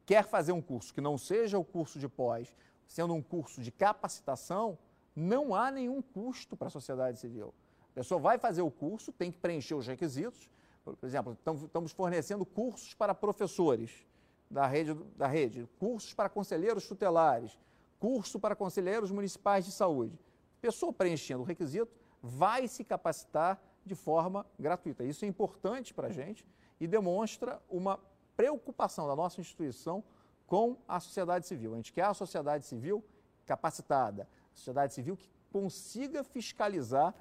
quer 0.05 0.27
fazer 0.27 0.53
um 0.53 0.61
curso 0.61 0.93
que 0.93 1.01
não 1.01 1.17
seja 1.17 1.59
o 1.59 1.65
curso 1.65 1.99
de 1.99 2.09
pós, 2.09 2.55
sendo 2.87 3.15
um 3.15 3.23
curso 3.23 3.63
de 3.63 3.71
capacitação, 3.71 4.79
não 5.15 5.55
há 5.55 5.71
nenhum 5.71 6.01
custo 6.01 6.57
para 6.57 6.69
a 6.69 6.71
sociedade 6.71 7.19
civil. 7.19 7.55
A 7.93 7.95
pessoa 7.95 8.21
vai 8.21 8.39
fazer 8.39 8.63
o 8.63 8.71
curso, 8.71 9.13
tem 9.13 9.31
que 9.31 9.39
preencher 9.39 9.75
os 9.75 9.87
requisitos. 9.87 10.49
Por 10.85 10.97
exemplo, 11.03 11.37
estamos 11.65 11.93
fornecendo 11.93 12.47
cursos 12.47 12.95
para 12.95 13.15
professores 13.15 14.07
da 14.51 14.67
rede, 14.67 14.95
da 15.17 15.27
rede, 15.27 15.69
cursos 15.79 16.15
para 16.15 16.29
conselheiros 16.29 16.87
tutelares, 16.87 17.59
curso 17.99 18.39
para 18.39 18.57
conselheiros 18.57 19.11
municipais 19.11 19.65
de 19.65 19.73
saúde. 19.73 20.19
A 20.59 20.61
pessoa 20.61 20.93
preenchendo 20.93 21.43
o 21.43 21.47
requisito 21.47 21.93
vai 22.23 22.67
se 22.67 22.85
capacitar 22.85 23.61
de 23.85 23.95
forma 23.95 24.47
gratuita. 24.59 25.05
Isso 25.05 25.25
é 25.25 25.29
importante 25.29 25.95
para 25.95 26.09
a 26.09 26.13
gente 26.13 26.47
e 26.81 26.87
demonstra 26.87 27.61
uma 27.69 27.99
preocupação 28.37 29.07
da 29.07 29.17
nossa 29.17 29.41
instituição 29.41 30.03
com 30.47 30.77
a 30.87 31.01
sociedade 31.01 31.47
civil. 31.47 31.75
A 31.75 31.77
gente 31.77 31.93
quer 31.93 32.05
a 32.05 32.15
sociedade 32.15 32.65
civil 32.65 33.05
capacitada, 33.47 34.29
sociedade 34.53 34.95
civil 34.95 35.17
que 35.17 35.29
consiga 35.53 36.23
fiscalizar 36.23 37.15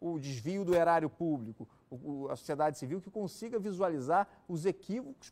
o 0.00 0.18
desvio 0.18 0.64
do 0.64 0.74
erário 0.74 1.10
público, 1.10 1.68
a 2.30 2.36
sociedade 2.36 2.78
civil 2.78 3.00
que 3.00 3.10
consiga 3.10 3.58
visualizar 3.58 4.26
os 4.48 4.64
equívocos 4.64 5.30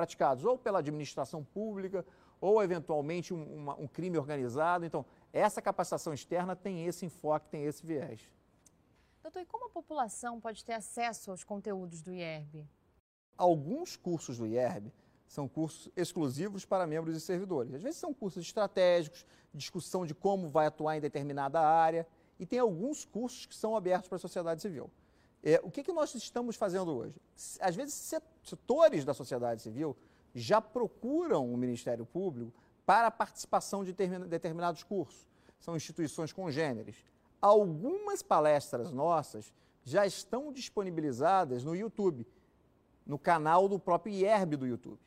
praticados 0.00 0.44
ou 0.46 0.56
pela 0.56 0.78
administração 0.78 1.44
pública 1.44 2.04
ou 2.40 2.62
eventualmente 2.62 3.34
um, 3.34 3.42
uma, 3.54 3.74
um 3.78 3.86
crime 3.86 4.16
organizado. 4.16 4.86
Então, 4.86 5.04
essa 5.30 5.60
capacitação 5.60 6.14
externa 6.14 6.56
tem 6.56 6.86
esse 6.86 7.04
enfoque, 7.04 7.50
tem 7.50 7.64
esse 7.64 7.84
viés. 7.84 8.20
Doutor, 9.22 9.40
e 9.40 9.44
como 9.44 9.66
a 9.66 9.68
população 9.68 10.40
pode 10.40 10.64
ter 10.64 10.72
acesso 10.72 11.30
aos 11.30 11.44
conteúdos 11.44 12.00
do 12.00 12.14
IERB? 12.14 12.66
Alguns 13.36 13.94
cursos 13.94 14.38
do 14.38 14.46
IERB 14.46 14.90
são 15.28 15.46
cursos 15.46 15.90
exclusivos 15.94 16.64
para 16.64 16.86
membros 16.86 17.14
e 17.14 17.20
servidores. 17.20 17.74
Às 17.74 17.82
vezes 17.82 18.00
são 18.00 18.14
cursos 18.14 18.42
estratégicos, 18.42 19.26
discussão 19.52 20.06
de 20.06 20.14
como 20.14 20.48
vai 20.48 20.66
atuar 20.66 20.96
em 20.96 21.00
determinada 21.00 21.60
área, 21.60 22.06
e 22.38 22.46
tem 22.46 22.58
alguns 22.58 23.04
cursos 23.04 23.44
que 23.44 23.54
são 23.54 23.76
abertos 23.76 24.08
para 24.08 24.16
a 24.16 24.18
sociedade 24.18 24.62
civil. 24.62 24.90
É, 25.42 25.60
o 25.62 25.70
que, 25.70 25.82
que 25.82 25.92
nós 25.92 26.14
estamos 26.14 26.56
fazendo 26.56 26.94
hoje? 26.94 27.14
Às 27.60 27.74
vezes, 27.74 27.94
setores 28.42 29.04
da 29.04 29.14
sociedade 29.14 29.62
civil 29.62 29.96
já 30.34 30.60
procuram 30.60 31.52
o 31.52 31.56
Ministério 31.56 32.04
Público 32.04 32.52
para 32.84 33.06
a 33.08 33.10
participação 33.10 33.84
de 33.84 33.92
determinados 33.92 34.82
cursos. 34.82 35.26
São 35.58 35.76
instituições 35.76 36.32
congêneres. 36.32 36.96
Algumas 37.40 38.22
palestras 38.22 38.90
nossas 38.90 39.52
já 39.82 40.06
estão 40.06 40.52
disponibilizadas 40.52 41.64
no 41.64 41.74
YouTube, 41.74 42.26
no 43.06 43.18
canal 43.18 43.68
do 43.68 43.78
próprio 43.78 44.12
IERB 44.12 44.56
do 44.56 44.66
YouTube. 44.66 45.00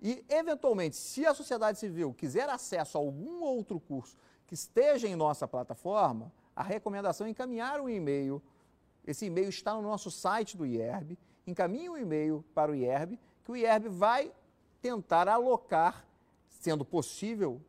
E, 0.00 0.24
eventualmente, 0.28 0.96
se 0.96 1.24
a 1.26 1.34
sociedade 1.34 1.78
civil 1.78 2.12
quiser 2.12 2.48
acesso 2.48 2.98
a 2.98 3.00
algum 3.00 3.42
outro 3.42 3.78
curso 3.78 4.16
que 4.46 4.54
esteja 4.54 5.06
em 5.06 5.14
nossa 5.14 5.46
plataforma, 5.46 6.32
a 6.54 6.62
recomendação 6.62 7.26
é 7.26 7.30
encaminhar 7.30 7.80
um 7.80 7.88
e-mail. 7.88 8.42
Esse 9.06 9.26
e-mail 9.26 9.48
está 9.48 9.74
no 9.74 9.82
nosso 9.82 10.10
site 10.10 10.56
do 10.56 10.64
IERB. 10.64 11.18
Encaminhe 11.46 11.88
o 11.88 11.94
um 11.94 11.98
e-mail 11.98 12.44
para 12.54 12.70
o 12.70 12.74
IERB, 12.74 13.18
que 13.44 13.50
o 13.50 13.56
IERB 13.56 13.88
vai 13.88 14.32
tentar 14.80 15.28
alocar, 15.28 16.06
sendo 16.48 16.84
possível, 16.84 17.60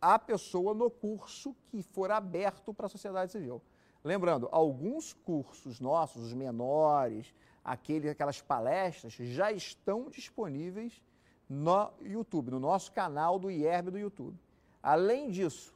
a 0.00 0.18
pessoa 0.18 0.74
no 0.74 0.90
curso 0.90 1.54
que 1.68 1.82
for 1.82 2.10
aberto 2.10 2.72
para 2.72 2.86
a 2.86 2.88
sociedade 2.88 3.32
civil. 3.32 3.62
Lembrando, 4.02 4.48
alguns 4.50 5.12
cursos 5.12 5.78
nossos, 5.78 6.24
os 6.24 6.32
menores, 6.32 7.34
aqueles, 7.62 8.10
aquelas 8.10 8.40
palestras, 8.40 9.12
já 9.12 9.52
estão 9.52 10.08
disponíveis 10.08 11.02
no 11.48 11.92
YouTube, 12.00 12.50
no 12.50 12.60
nosso 12.60 12.92
canal 12.92 13.38
do 13.38 13.50
IERB 13.50 13.90
do 13.90 13.98
YouTube. 13.98 14.38
Além 14.82 15.30
disso, 15.30 15.74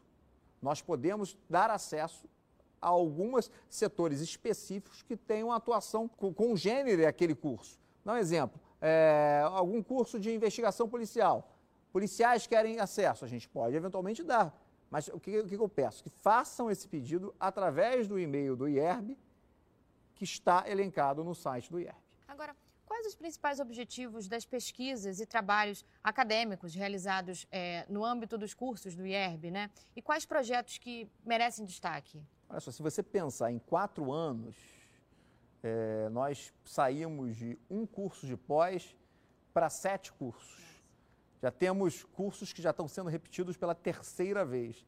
nós 0.62 0.80
podemos 0.80 1.36
dar 1.48 1.70
acesso 1.70 2.26
a 2.84 2.88
alguns 2.88 3.50
setores 3.68 4.20
específicos 4.20 5.02
que 5.02 5.16
tenham 5.16 5.50
atuação 5.50 6.06
gênero 6.54 7.00
aquele 7.06 7.34
curso. 7.34 7.78
Dá 8.04 8.12
um 8.12 8.16
exemplo, 8.18 8.60
é, 8.80 9.42
algum 9.46 9.82
curso 9.82 10.20
de 10.20 10.32
investigação 10.32 10.86
policial. 10.86 11.50
Policiais 11.90 12.46
querem 12.46 12.78
acesso, 12.78 13.24
a 13.24 13.28
gente 13.28 13.48
pode 13.48 13.74
eventualmente 13.74 14.22
dar. 14.22 14.54
Mas 14.90 15.08
o 15.08 15.18
que, 15.18 15.40
o 15.40 15.46
que 15.46 15.54
eu 15.54 15.68
peço? 15.68 16.04
Que 16.04 16.10
façam 16.10 16.70
esse 16.70 16.86
pedido 16.86 17.34
através 17.40 18.06
do 18.06 18.18
e-mail 18.18 18.54
do 18.54 18.68
IERB, 18.68 19.16
que 20.14 20.24
está 20.24 20.64
elencado 20.68 21.24
no 21.24 21.34
site 21.34 21.70
do 21.70 21.80
IERB. 21.80 21.98
Agora, 22.28 22.54
Quais 22.94 23.06
os 23.06 23.14
principais 23.14 23.60
objetivos 23.60 24.28
das 24.28 24.44
pesquisas 24.44 25.18
e 25.18 25.26
trabalhos 25.26 25.84
acadêmicos 26.02 26.74
realizados 26.74 27.46
é, 27.50 27.84
no 27.88 28.04
âmbito 28.04 28.38
dos 28.38 28.54
cursos 28.54 28.94
do 28.94 29.06
IERB, 29.06 29.50
né? 29.50 29.70
E 29.96 30.00
quais 30.00 30.24
projetos 30.24 30.78
que 30.78 31.08
merecem 31.24 31.64
destaque? 31.64 32.22
Olha 32.54 32.60
só, 32.60 32.70
se 32.70 32.80
você 32.80 33.02
pensar 33.02 33.50
em 33.50 33.58
quatro 33.58 34.12
anos, 34.12 34.54
é, 35.60 36.08
nós 36.10 36.54
saímos 36.64 37.34
de 37.34 37.58
um 37.68 37.84
curso 37.84 38.28
de 38.28 38.36
pós 38.36 38.96
para 39.52 39.68
sete 39.68 40.12
cursos. 40.12 40.62
Já 41.42 41.50
temos 41.50 42.04
cursos 42.04 42.52
que 42.52 42.62
já 42.62 42.70
estão 42.70 42.86
sendo 42.86 43.10
repetidos 43.10 43.56
pela 43.56 43.74
terceira 43.74 44.44
vez. 44.44 44.86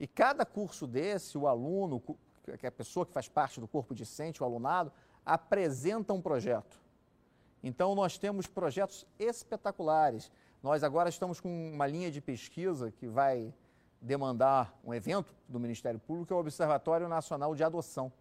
E 0.00 0.06
cada 0.08 0.44
curso 0.44 0.84
desse, 0.84 1.38
o 1.38 1.46
aluno, 1.46 2.02
que 2.58 2.66
é 2.66 2.68
a 2.68 2.72
pessoa 2.72 3.06
que 3.06 3.12
faz 3.12 3.28
parte 3.28 3.60
do 3.60 3.68
corpo 3.68 3.94
discente, 3.94 4.42
o 4.42 4.44
alunado, 4.44 4.92
apresenta 5.24 6.12
um 6.12 6.20
projeto. 6.20 6.76
Então, 7.62 7.94
nós 7.94 8.18
temos 8.18 8.48
projetos 8.48 9.06
espetaculares. 9.16 10.32
Nós 10.60 10.82
agora 10.82 11.08
estamos 11.08 11.38
com 11.38 11.70
uma 11.72 11.86
linha 11.86 12.10
de 12.10 12.20
pesquisa 12.20 12.90
que 12.90 13.06
vai 13.06 13.54
demandar 14.06 14.72
um 14.84 14.94
evento 14.94 15.34
do 15.48 15.58
Ministério 15.58 15.98
Público, 15.98 16.32
é 16.32 16.36
o 16.36 16.40
Observatório 16.40 17.08
Nacional 17.08 17.54
de 17.54 17.64
Adoção. 17.64 18.12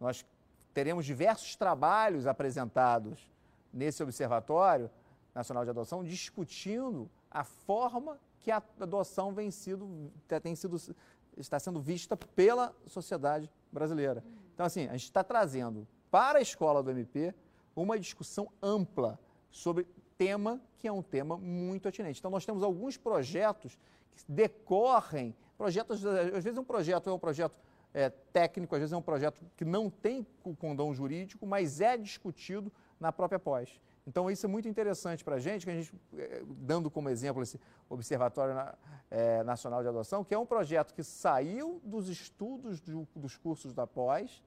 Nós 0.00 0.26
teremos 0.74 1.06
diversos 1.06 1.54
trabalhos 1.54 2.26
apresentados 2.26 3.30
nesse 3.72 4.02
Observatório 4.02 4.90
Nacional 5.34 5.64
de 5.64 5.70
Adoção 5.70 6.02
discutindo 6.02 7.08
a 7.30 7.44
forma 7.44 8.18
que 8.40 8.50
a 8.50 8.62
adoção 8.80 9.32
vem 9.32 9.50
sido, 9.50 10.10
tem 10.42 10.54
sido, 10.56 10.76
está 11.36 11.58
sendo 11.58 11.80
vista 11.80 12.16
pela 12.16 12.74
sociedade 12.86 13.50
brasileira. 13.72 14.24
Então, 14.54 14.66
assim, 14.66 14.86
a 14.88 14.92
gente 14.92 15.04
está 15.04 15.22
trazendo 15.22 15.86
para 16.10 16.38
a 16.38 16.42
escola 16.42 16.82
do 16.82 16.90
MP 16.90 17.32
uma 17.74 17.98
discussão 17.98 18.50
ampla 18.60 19.18
sobre 19.50 19.86
tema 20.18 20.60
que 20.78 20.88
é 20.88 20.92
um 20.92 21.02
tema 21.02 21.36
muito 21.36 21.88
atinente. 21.88 22.18
Então, 22.18 22.30
nós 22.30 22.44
temos 22.44 22.62
alguns 22.62 22.96
projetos 22.96 23.78
que 24.14 24.24
decorrem, 24.28 25.34
projetos, 25.56 26.04
às 26.04 26.44
vezes 26.44 26.58
um 26.58 26.64
projeto 26.64 27.10
é 27.10 27.12
um 27.12 27.18
projeto 27.18 27.54
é, 27.92 28.10
técnico, 28.10 28.74
às 28.74 28.80
vezes 28.80 28.92
é 28.92 28.96
um 28.96 29.02
projeto 29.02 29.40
que 29.56 29.64
não 29.64 29.88
tem 29.90 30.26
o 30.44 30.54
condão 30.54 30.92
jurídico, 30.94 31.46
mas 31.46 31.80
é 31.80 31.96
discutido 31.96 32.72
na 33.00 33.12
própria 33.12 33.38
pós. 33.38 33.80
Então, 34.06 34.30
isso 34.30 34.46
é 34.46 34.48
muito 34.48 34.68
interessante 34.68 35.24
para 35.24 35.36
a 35.36 35.38
gente, 35.40 35.66
que 35.66 35.70
a 35.70 35.74
gente, 35.74 35.92
é, 36.16 36.42
dando 36.46 36.88
como 36.90 37.08
exemplo 37.08 37.42
esse 37.42 37.58
Observatório 37.88 38.54
é, 39.10 39.42
Nacional 39.42 39.82
de 39.82 39.88
Adoção, 39.88 40.22
que 40.22 40.32
é 40.32 40.38
um 40.38 40.46
projeto 40.46 40.94
que 40.94 41.02
saiu 41.02 41.80
dos 41.84 42.08
estudos 42.08 42.80
do, 42.80 43.06
dos 43.16 43.36
cursos 43.36 43.72
da 43.72 43.86
pós 43.86 44.42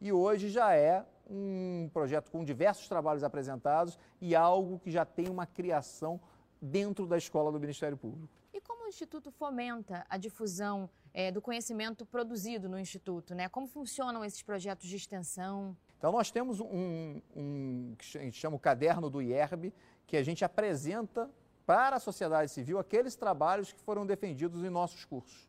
e 0.00 0.12
hoje 0.12 0.48
já 0.48 0.74
é 0.74 1.04
um 1.28 1.88
projeto 1.92 2.30
com 2.30 2.44
diversos 2.44 2.88
trabalhos 2.88 3.22
apresentados 3.22 3.98
e 4.20 4.34
algo 4.34 4.78
que 4.78 4.90
já 4.90 5.04
tem 5.04 5.28
uma 5.28 5.46
criação 5.46 6.20
dentro 6.60 7.06
da 7.06 7.16
escola 7.16 7.52
do 7.52 7.60
Ministério 7.60 7.96
Público. 7.96 8.32
E 8.52 8.60
como 8.60 8.84
o 8.84 8.88
Instituto 8.88 9.30
fomenta 9.30 10.04
a 10.08 10.16
difusão 10.16 10.90
é, 11.14 11.30
do 11.30 11.40
conhecimento 11.40 12.04
produzido 12.04 12.68
no 12.68 12.78
Instituto? 12.78 13.34
Né? 13.34 13.48
Como 13.48 13.66
funcionam 13.66 14.24
esses 14.24 14.42
projetos 14.42 14.88
de 14.88 14.96
extensão? 14.96 15.76
Então, 15.96 16.10
nós 16.10 16.30
temos 16.30 16.60
um, 16.60 17.20
um 17.36 17.94
que 17.96 18.18
a 18.18 18.22
gente 18.22 18.38
chama 18.38 18.56
o 18.56 18.58
Caderno 18.58 19.08
do 19.08 19.22
IERB, 19.22 19.72
que 20.06 20.16
a 20.16 20.22
gente 20.22 20.44
apresenta 20.44 21.30
para 21.64 21.96
a 21.96 22.00
sociedade 22.00 22.50
civil 22.50 22.78
aqueles 22.78 23.14
trabalhos 23.14 23.72
que 23.72 23.80
foram 23.80 24.04
defendidos 24.04 24.64
em 24.64 24.70
nossos 24.70 25.04
cursos. 25.04 25.48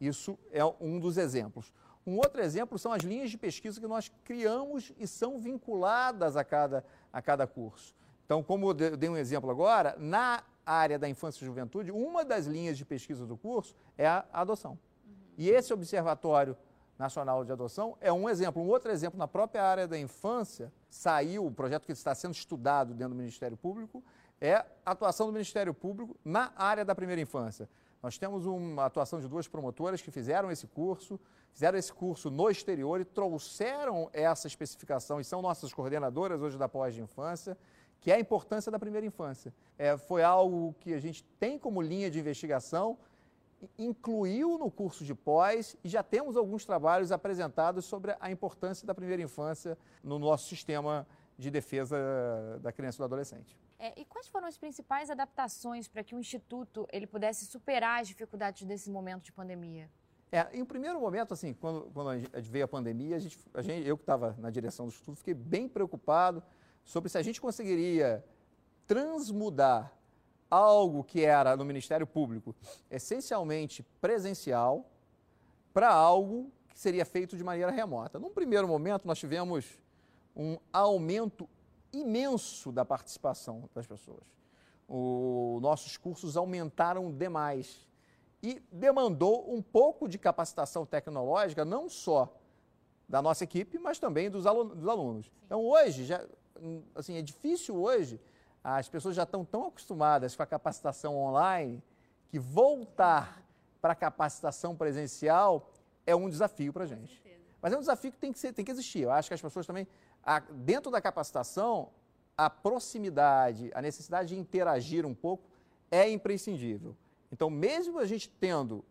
Isso 0.00 0.38
é 0.50 0.64
um 0.80 0.98
dos 0.98 1.18
exemplos. 1.18 1.72
Um 2.06 2.16
outro 2.16 2.40
exemplo 2.40 2.78
são 2.78 2.92
as 2.92 3.02
linhas 3.02 3.30
de 3.30 3.36
pesquisa 3.36 3.80
que 3.80 3.86
nós 3.86 4.10
criamos 4.24 4.92
e 4.98 5.06
são 5.06 5.38
vinculadas 5.38 6.36
a 6.36 6.44
cada, 6.44 6.84
a 7.12 7.20
cada 7.20 7.46
curso. 7.46 7.94
Então, 8.24 8.42
como 8.42 8.70
eu 8.70 8.96
dei 8.96 9.08
um 9.08 9.16
exemplo 9.16 9.50
agora, 9.50 9.96
na 9.98 10.42
área 10.64 10.98
da 10.98 11.08
infância 11.08 11.42
e 11.42 11.46
juventude, 11.46 11.90
uma 11.90 12.24
das 12.24 12.46
linhas 12.46 12.78
de 12.78 12.84
pesquisa 12.84 13.26
do 13.26 13.36
curso 13.36 13.74
é 13.98 14.06
a 14.06 14.24
adoção. 14.32 14.78
E 15.36 15.50
esse 15.50 15.72
Observatório 15.72 16.56
Nacional 16.98 17.44
de 17.44 17.50
Adoção 17.50 17.96
é 18.00 18.12
um 18.12 18.28
exemplo. 18.28 18.62
Um 18.62 18.68
outro 18.68 18.90
exemplo, 18.90 19.18
na 19.18 19.26
própria 19.26 19.64
área 19.64 19.88
da 19.88 19.98
infância, 19.98 20.72
saiu, 20.88 21.46
o 21.46 21.50
projeto 21.50 21.86
que 21.86 21.92
está 21.92 22.14
sendo 22.14 22.34
estudado 22.34 22.92
dentro 22.92 23.14
do 23.14 23.18
Ministério 23.18 23.56
Público, 23.56 24.04
é 24.40 24.54
a 24.54 24.92
atuação 24.92 25.26
do 25.26 25.32
Ministério 25.32 25.74
Público 25.74 26.16
na 26.24 26.52
área 26.56 26.84
da 26.84 26.94
primeira 26.94 27.20
infância. 27.20 27.68
Nós 28.02 28.16
temos 28.16 28.46
uma 28.46 28.86
atuação 28.86 29.20
de 29.20 29.28
duas 29.28 29.46
promotoras 29.46 30.00
que 30.00 30.10
fizeram 30.10 30.50
esse 30.50 30.66
curso, 30.66 31.20
fizeram 31.52 31.78
esse 31.78 31.92
curso 31.92 32.30
no 32.30 32.48
exterior 32.48 33.00
e 33.00 33.04
trouxeram 33.04 34.08
essa 34.12 34.46
especificação 34.46 35.20
e 35.20 35.24
são 35.24 35.42
nossas 35.42 35.72
coordenadoras 35.72 36.40
hoje 36.40 36.56
da 36.56 36.68
pós 36.68 36.94
de 36.94 37.02
infância, 37.02 37.56
que 38.00 38.10
é 38.10 38.14
a 38.14 38.20
importância 38.20 38.72
da 38.72 38.78
primeira 38.78 39.06
infância. 39.06 39.52
É, 39.76 39.96
foi 39.98 40.22
algo 40.22 40.74
que 40.80 40.94
a 40.94 40.98
gente 40.98 41.22
tem 41.38 41.58
como 41.58 41.82
linha 41.82 42.10
de 42.10 42.18
investigação, 42.18 42.96
incluiu 43.78 44.56
no 44.56 44.70
curso 44.70 45.04
de 45.04 45.14
pós 45.14 45.76
e 45.84 45.88
já 45.88 46.02
temos 46.02 46.36
alguns 46.36 46.64
trabalhos 46.64 47.12
apresentados 47.12 47.84
sobre 47.84 48.16
a 48.18 48.30
importância 48.30 48.86
da 48.86 48.94
primeira 48.94 49.22
infância 49.22 49.76
no 50.02 50.18
nosso 50.18 50.48
sistema 50.48 51.06
de 51.36 51.50
defesa 51.50 52.58
da 52.62 52.72
criança 52.72 52.96
e 52.96 53.00
do 53.00 53.04
adolescente. 53.04 53.58
É, 53.82 53.98
e 53.98 54.04
quais 54.04 54.28
foram 54.28 54.46
as 54.46 54.58
principais 54.58 55.08
adaptações 55.08 55.88
para 55.88 56.04
que 56.04 56.14
o 56.14 56.18
Instituto 56.18 56.86
ele 56.92 57.06
pudesse 57.06 57.46
superar 57.46 58.02
as 58.02 58.08
dificuldades 58.08 58.66
desse 58.66 58.90
momento 58.90 59.22
de 59.22 59.32
pandemia? 59.32 59.88
É, 60.30 60.46
em 60.52 60.60
um 60.60 60.66
primeiro 60.66 61.00
momento, 61.00 61.32
assim, 61.32 61.54
quando, 61.54 61.90
quando 61.94 62.28
veio 62.42 62.66
a 62.66 62.68
pandemia, 62.68 63.16
a 63.16 63.18
gente, 63.18 63.38
a 63.54 63.62
gente, 63.62 63.88
eu 63.88 63.96
que 63.96 64.02
estava 64.02 64.36
na 64.38 64.50
direção 64.50 64.84
do 64.84 64.90
Instituto, 64.90 65.16
fiquei 65.16 65.32
bem 65.32 65.66
preocupado 65.66 66.42
sobre 66.84 67.08
se 67.08 67.16
a 67.16 67.22
gente 67.22 67.40
conseguiria 67.40 68.22
transmudar 68.86 69.90
algo 70.50 71.02
que 71.02 71.24
era 71.24 71.56
no 71.56 71.64
Ministério 71.64 72.06
Público 72.06 72.54
essencialmente 72.90 73.82
presencial 73.98 74.84
para 75.72 75.88
algo 75.88 76.52
que 76.68 76.78
seria 76.78 77.06
feito 77.06 77.34
de 77.34 77.42
maneira 77.42 77.70
remota. 77.70 78.18
Num 78.18 78.30
primeiro 78.30 78.68
momento, 78.68 79.06
nós 79.06 79.18
tivemos 79.18 79.80
um 80.36 80.58
aumento 80.70 81.48
imenso 81.92 82.70
da 82.72 82.84
participação 82.84 83.68
das 83.74 83.86
pessoas. 83.86 84.24
Os 84.88 85.60
nossos 85.62 85.96
cursos 85.96 86.36
aumentaram 86.36 87.12
demais 87.12 87.86
e 88.42 88.60
demandou 88.72 89.52
um 89.52 89.62
pouco 89.62 90.08
de 90.08 90.18
capacitação 90.18 90.84
tecnológica, 90.86 91.64
não 91.64 91.88
só 91.88 92.34
da 93.08 93.20
nossa 93.20 93.44
equipe, 93.44 93.78
mas 93.78 93.98
também 93.98 94.30
dos 94.30 94.46
alunos. 94.46 95.30
Então, 95.44 95.64
hoje, 95.64 96.04
já, 96.04 96.24
assim, 96.94 97.16
é 97.16 97.22
difícil 97.22 97.76
hoje, 97.76 98.20
as 98.62 98.88
pessoas 98.88 99.16
já 99.16 99.24
estão 99.24 99.44
tão 99.44 99.66
acostumadas 99.66 100.36
com 100.36 100.42
a 100.42 100.46
capacitação 100.46 101.16
online 101.16 101.82
que 102.28 102.38
voltar 102.38 103.42
para 103.80 103.92
a 103.92 103.96
capacitação 103.96 104.76
presencial 104.76 105.70
é 106.06 106.14
um 106.14 106.28
desafio 106.28 106.72
para 106.72 106.84
a 106.84 106.86
gente. 106.86 107.20
Mas 107.60 107.72
é 107.72 107.76
um 107.76 107.80
desafio 107.80 108.10
que 108.10 108.18
tem 108.18 108.32
que, 108.32 108.38
ser, 108.38 108.52
tem 108.52 108.64
que 108.64 108.70
existir. 108.70 109.00
Eu 109.00 109.10
acho 109.10 109.28
que 109.28 109.34
as 109.34 109.40
pessoas 109.40 109.66
também 109.66 109.86
a, 110.24 110.40
dentro 110.40 110.90
da 110.90 111.00
capacitação, 111.00 111.90
a 112.36 112.48
proximidade, 112.48 113.70
a 113.74 113.82
necessidade 113.82 114.30
de 114.30 114.38
interagir 114.38 115.04
um 115.04 115.14
pouco 115.14 115.48
é 115.90 116.08
imprescindível. 116.08 116.96
Então, 117.32 117.50
mesmo 117.50 117.98
a 117.98 118.06
gente 118.06 118.28
tendo 118.28 118.84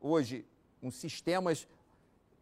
hoje 0.00 0.46
uns 0.82 0.96
sistemas 0.96 1.66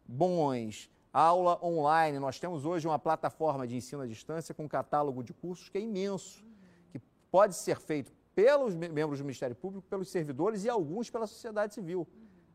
bons, 0.06 0.90
aula 1.12 1.58
online, 1.64 2.18
nós 2.18 2.38
temos 2.38 2.64
hoje 2.64 2.86
uma 2.86 2.98
plataforma 2.98 3.66
de 3.66 3.76
ensino 3.76 4.02
à 4.02 4.06
distância 4.06 4.54
com 4.54 4.64
um 4.64 4.68
catálogo 4.68 5.22
de 5.22 5.32
cursos 5.32 5.68
que 5.68 5.78
é 5.78 5.80
imenso, 5.80 6.44
que 6.90 6.98
pode 7.30 7.54
ser 7.54 7.78
feito 7.80 8.12
pelos 8.34 8.74
membros 8.74 9.18
do 9.18 9.24
Ministério 9.24 9.56
Público, 9.56 9.86
pelos 9.88 10.08
servidores 10.08 10.64
e 10.64 10.68
alguns 10.68 11.10
pela 11.10 11.26
sociedade 11.26 11.74
civil. 11.74 12.06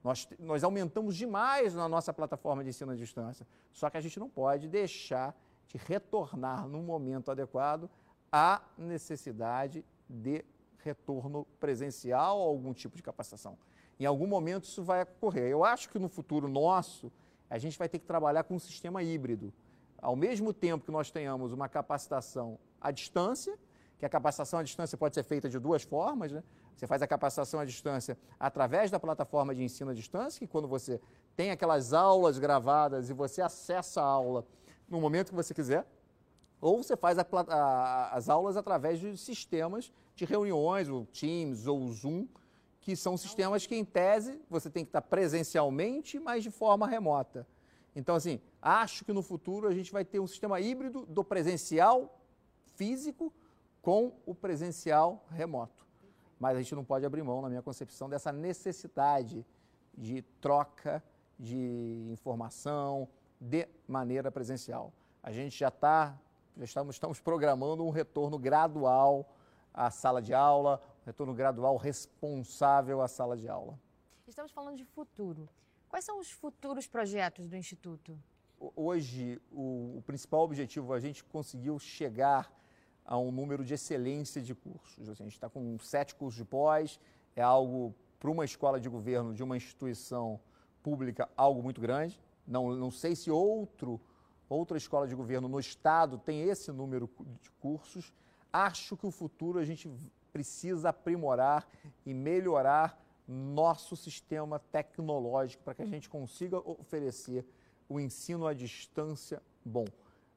Nós, 0.04 0.28
nós 0.40 0.64
aumentamos 0.64 1.16
demais 1.16 1.74
na 1.74 1.88
nossa 1.88 2.14
plataforma 2.14 2.64
de 2.64 2.70
ensino 2.70 2.92
à 2.92 2.96
distância, 2.96 3.48
só 3.72 3.90
que 3.90 3.98
a 3.98 4.02
gente 4.02 4.20
não 4.20 4.30
pode 4.30 4.68
deixar 4.68 5.36
retornar 5.78 6.68
no 6.68 6.82
momento 6.82 7.32
adequado 7.32 7.90
à 8.32 8.62
necessidade 8.78 9.86
de 10.10 10.44
retorno 10.80 11.46
presencial 11.60 12.40
ou 12.40 12.48
algum 12.48 12.74
tipo 12.74 12.96
de 12.96 13.04
capacitação. 13.04 13.58
Em 14.00 14.06
algum 14.06 14.28
momento 14.28 14.66
isso 14.66 14.84
vai 14.84 15.04
ocorrer. 15.04 15.50
Eu 15.50 15.64
acho 15.64 15.90
que 15.90 15.98
no 15.98 16.10
futuro 16.10 16.48
nosso, 16.48 17.12
a 17.50 17.58
gente 17.58 17.78
vai 17.78 17.88
ter 17.88 18.00
que 18.00 18.06
trabalhar 18.06 18.44
com 18.44 18.56
um 18.56 18.60
sistema 18.60 19.02
híbrido. 19.02 19.54
Ao 20.02 20.16
mesmo 20.16 20.52
tempo 20.52 20.86
que 20.86 20.92
nós 20.92 21.10
tenhamos 21.10 21.54
uma 21.54 21.70
capacitação 21.70 22.60
à 22.82 22.92
distância, 22.92 23.58
que 23.98 24.06
a 24.06 24.10
capacitação 24.10 24.60
à 24.60 24.64
distância 24.64 24.98
pode 24.98 25.16
ser 25.16 25.24
feita 25.24 25.48
de 25.48 25.58
duas 25.58 25.84
formas, 25.84 26.32
né? 26.32 26.44
Você 26.76 26.88
faz 26.88 27.02
a 27.02 27.08
capacitação 27.08 27.60
à 27.60 27.66
distância 27.66 28.18
através 28.40 28.92
da 28.92 29.00
plataforma 29.00 29.56
de 29.56 29.64
ensino 29.64 29.92
à 29.92 29.94
distância, 29.94 30.40
que 30.40 30.48
quando 30.48 30.68
você 30.68 31.00
tem 31.36 31.52
aquelas 31.52 31.94
aulas 31.94 32.38
gravadas 32.38 33.10
e 33.10 33.14
você 33.14 33.42
acessa 33.42 34.02
a 34.02 34.06
aula 34.06 34.46
no 34.88 35.00
momento 35.00 35.30
que 35.30 35.36
você 35.36 35.54
quiser, 35.54 35.86
ou 36.62 36.82
você 36.82 36.96
faz 36.96 37.18
a, 37.20 37.26
a, 37.50 38.16
as 38.16 38.30
aulas 38.30 38.56
através 38.56 39.00
de 39.00 39.18
sistemas 39.18 39.92
de 40.16 40.26
reuniões, 40.26 40.88
o 40.88 41.06
Teams 41.06 41.68
ou 41.68 41.82
o 41.82 41.92
Zoom, 41.92 42.28
que 42.80 42.96
são 42.96 43.18
sistemas 43.18 43.66
que, 43.66 43.76
em 43.76 43.86
tese, 43.86 44.42
você 44.50 44.70
tem 44.70 44.84
que 44.84 44.90
estar 44.90 45.02
presencialmente, 45.02 46.20
mas 46.20 46.44
de 46.44 46.52
forma 46.52 46.88
remota. 46.88 47.48
Então, 47.96 48.16
assim, 48.16 48.42
acho 48.62 49.06
que 49.06 49.14
no 49.14 49.22
futuro 49.22 49.68
a 49.68 49.74
gente 49.74 49.92
vai 49.92 50.04
ter 50.04 50.20
um 50.20 50.28
sistema 50.28 50.60
híbrido 50.60 51.06
do 51.06 51.24
presencial 51.24 52.20
físico 52.76 53.32
com 53.82 54.14
o 54.26 54.34
presencial 54.34 55.26
remoto. 55.30 55.86
Mas 56.40 56.58
a 56.58 56.62
gente 56.62 56.76
não 56.76 56.84
pode 56.84 57.06
abrir 57.06 57.24
mão, 57.24 57.42
na 57.42 57.50
minha 57.50 57.62
concepção, 57.62 58.10
dessa 58.10 58.32
necessidade 58.32 59.46
de 59.98 60.22
troca 60.42 61.04
de 61.38 62.08
informação, 62.12 63.08
de 63.44 63.68
maneira 63.86 64.32
presencial. 64.32 64.94
A 65.22 65.32
gente 65.32 65.58
já 65.58 65.68
está, 65.68 66.18
já 66.56 66.64
estamos, 66.64 66.96
estamos 66.96 67.20
programando 67.20 67.86
um 67.86 67.90
retorno 67.90 68.40
gradual 68.40 69.36
à 69.74 69.92
sala 69.92 70.22
de 70.22 70.34
aula, 70.34 70.82
um 71.02 71.06
retorno 71.06 71.34
gradual 71.34 71.76
responsável 71.76 73.02
à 73.02 73.08
sala 73.08 73.36
de 73.36 73.50
aula. 73.50 73.78
Estamos 74.26 74.52
falando 74.52 74.78
de 74.78 74.86
futuro. 74.86 75.50
Quais 75.90 76.06
são 76.06 76.20
os 76.20 76.32
futuros 76.32 76.88
projetos 76.88 77.50
do 77.50 77.58
Instituto? 77.58 78.18
Hoje, 78.76 79.42
o, 79.52 79.98
o 79.98 80.04
principal 80.06 80.42
objetivo, 80.42 80.94
a 80.94 81.00
gente 81.00 81.22
conseguiu 81.24 81.78
chegar 81.78 82.52
a 83.06 83.18
um 83.18 83.30
número 83.30 83.66
de 83.66 83.74
excelência 83.74 84.42
de 84.42 84.56
cursos. 84.56 85.10
A 85.10 85.14
gente 85.14 85.34
está 85.34 85.50
com 85.50 85.78
sete 85.80 86.16
cursos 86.16 86.38
de 86.38 86.46
pós, 86.46 86.98
é 87.36 87.42
algo 87.42 87.94
para 88.20 88.32
uma 88.32 88.46
escola 88.46 88.80
de 88.80 88.88
governo 88.88 89.34
de 89.34 89.44
uma 89.44 89.58
instituição 89.58 90.40
pública, 90.82 91.30
algo 91.36 91.62
muito 91.62 91.82
grande. 91.82 92.18
Não, 92.46 92.76
não 92.76 92.92
sei 92.92 93.16
se 93.16 93.32
outro, 93.32 94.00
outra 94.50 94.78
escola 94.78 95.08
de 95.08 95.16
governo 95.16 95.48
no 95.48 95.60
estado 95.60 96.18
tem 96.18 96.42
esse 96.44 96.72
número 96.72 97.10
de 97.42 97.50
cursos. 97.52 98.14
Acho 98.52 98.96
que 98.98 99.06
o 99.06 99.12
futuro 99.12 99.60
a 99.60 99.66
gente 99.66 99.92
precisa 100.32 100.90
aprimorar 100.90 101.68
e 102.06 102.14
melhorar 102.14 103.00
nosso 103.28 103.96
sistema 103.96 104.60
tecnológico 104.60 105.64
para 105.64 105.74
que 105.74 105.82
a 105.82 105.88
gente 105.88 106.10
consiga 106.10 106.58
oferecer 106.58 107.46
o 107.88 108.00
ensino 108.00 108.46
à 108.46 108.54
distância 108.54 109.42
bom. 109.64 109.86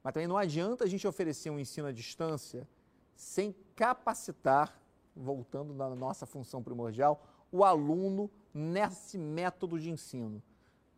Mas 0.02 0.12
também 0.12 0.28
não 0.28 0.36
adianta 0.36 0.84
a 0.84 0.86
gente 0.86 1.06
oferecer 1.06 1.50
um 1.50 1.58
ensino 1.58 1.88
à 1.88 1.92
distância 1.92 2.68
sem 3.14 3.54
capacitar, 3.74 4.80
voltando 5.14 5.74
na 5.74 5.88
nossa 5.94 6.26
função 6.26 6.62
primordial, 6.62 7.26
o 7.50 7.64
aluno 7.64 8.30
nesse 8.52 9.18
método 9.18 9.80
de 9.80 9.90
ensino. 9.90 10.42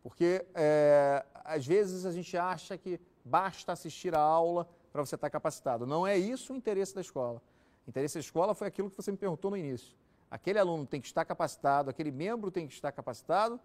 Porque 0.01 0.45
é, 0.53 1.25
às 1.43 1.65
vezes 1.65 2.05
a 2.05 2.11
gente 2.11 2.37
acha 2.37 2.77
que 2.77 2.99
basta 3.23 3.71
assistir 3.71 4.15
a 4.15 4.19
aula 4.19 4.67
para 4.91 5.05
você 5.05 5.15
estar 5.15 5.29
capacitado. 5.29 5.85
Não 5.85 6.05
é 6.05 6.17
isso 6.17 6.53
o 6.53 6.55
interesse 6.55 6.95
da 6.95 7.01
escola. 7.01 7.41
O 7.85 7.89
interesse 7.89 8.15
da 8.15 8.21
escola 8.21 8.53
foi 8.55 8.67
aquilo 8.67 8.89
que 8.89 8.95
você 8.95 9.11
me 9.11 9.17
perguntou 9.17 9.51
no 9.51 9.57
início. 9.57 9.95
Aquele 10.31 10.59
aluno 10.59 10.85
tem 10.85 11.01
que 11.01 11.07
estar 11.07 11.25
capacitado, 11.25 11.89
aquele 11.89 12.11
membro 12.11 12.51
tem 12.51 12.67
que 12.67 12.73
estar 12.73 12.91
capacitado 12.91 13.59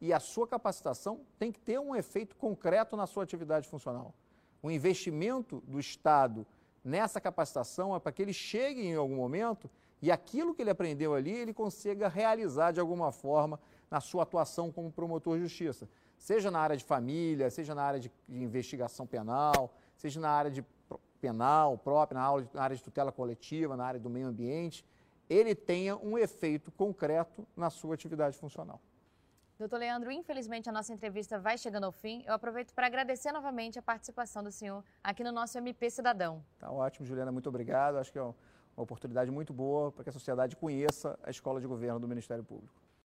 e 0.00 0.12
a 0.12 0.20
sua 0.20 0.46
capacitação 0.46 1.20
tem 1.38 1.50
que 1.50 1.60
ter 1.60 1.78
um 1.78 1.94
efeito 1.94 2.36
concreto 2.36 2.96
na 2.96 3.06
sua 3.06 3.22
atividade 3.22 3.68
funcional. 3.68 4.14
O 4.62 4.70
investimento 4.70 5.62
do 5.66 5.80
Estado 5.80 6.46
nessa 6.84 7.20
capacitação 7.20 7.94
é 7.94 8.00
para 8.00 8.12
que 8.12 8.22
ele 8.22 8.32
chegue 8.32 8.82
em 8.82 8.94
algum 8.94 9.16
momento 9.16 9.70
e 10.02 10.10
aquilo 10.10 10.54
que 10.54 10.62
ele 10.62 10.70
aprendeu 10.70 11.14
ali 11.14 11.32
ele 11.32 11.52
consiga 11.52 12.08
realizar 12.08 12.72
de 12.72 12.80
alguma 12.80 13.12
forma 13.12 13.60
na 13.90 14.00
sua 14.00 14.22
atuação 14.22 14.70
como 14.70 14.90
promotor 14.90 15.36
de 15.36 15.42
justiça, 15.42 15.88
seja 16.16 16.50
na 16.50 16.60
área 16.60 16.76
de 16.76 16.84
família, 16.84 17.50
seja 17.50 17.74
na 17.74 17.82
área 17.82 18.00
de, 18.00 18.10
investigação 18.28 19.06
penal, 19.06 19.74
seja 19.96 20.20
na 20.20 20.30
área 20.30 20.50
de 20.50 20.64
penal 21.20 21.76
própria, 21.76 22.18
na, 22.18 22.62
área 22.62 22.76
de 22.76 22.82
tutela 22.82 23.12
coletiva, 23.12 23.76
na 23.76 23.84
área 23.84 24.00
do 24.00 24.08
meio 24.08 24.26
ambiente, 24.26 24.84
ele 25.28 25.54
tenha 25.54 25.96
um 25.96 26.16
efeito 26.16 26.70
concreto 26.72 27.46
na 27.56 27.68
sua 27.68 27.94
atividade 27.94 28.36
funcional. 28.36 28.80
Doutor 29.58 29.78
Leandro, 29.78 30.10
infelizmente 30.10 30.70
a 30.70 30.72
nossa 30.72 30.90
entrevista 30.92 31.38
vai 31.38 31.58
chegando 31.58 31.84
ao 31.84 31.92
fim. 31.92 32.24
Eu 32.26 32.32
aproveito 32.32 32.72
para 32.72 32.86
agradecer 32.86 33.30
novamente 33.30 33.78
a 33.78 33.82
participação 33.82 34.42
do 34.42 34.50
senhor 34.50 34.82
aqui 35.04 35.22
no 35.22 35.30
nosso 35.30 35.58
MP 35.58 35.90
Cidadão. 35.90 36.42
Tá 36.58 36.70
ótimo, 36.70 37.04
Juliana, 37.04 37.30
muito 37.30 37.50
obrigado. 37.50 37.96
Acho 37.96 38.10
que 38.10 38.18
é 38.18 38.22
uma 38.76 38.84
oportunidade 38.84 39.30
muito 39.30 39.52
boa 39.52 39.92
para 39.92 40.04
que 40.04 40.10
a 40.10 40.12
sociedade 40.12 40.56
conheça 40.56 41.18
a 41.22 41.30
Escola 41.30 41.60
de 41.60 41.66
Governo 41.66 42.00
do 42.00 42.08
Ministério 42.08 42.44
Público. 42.44 42.79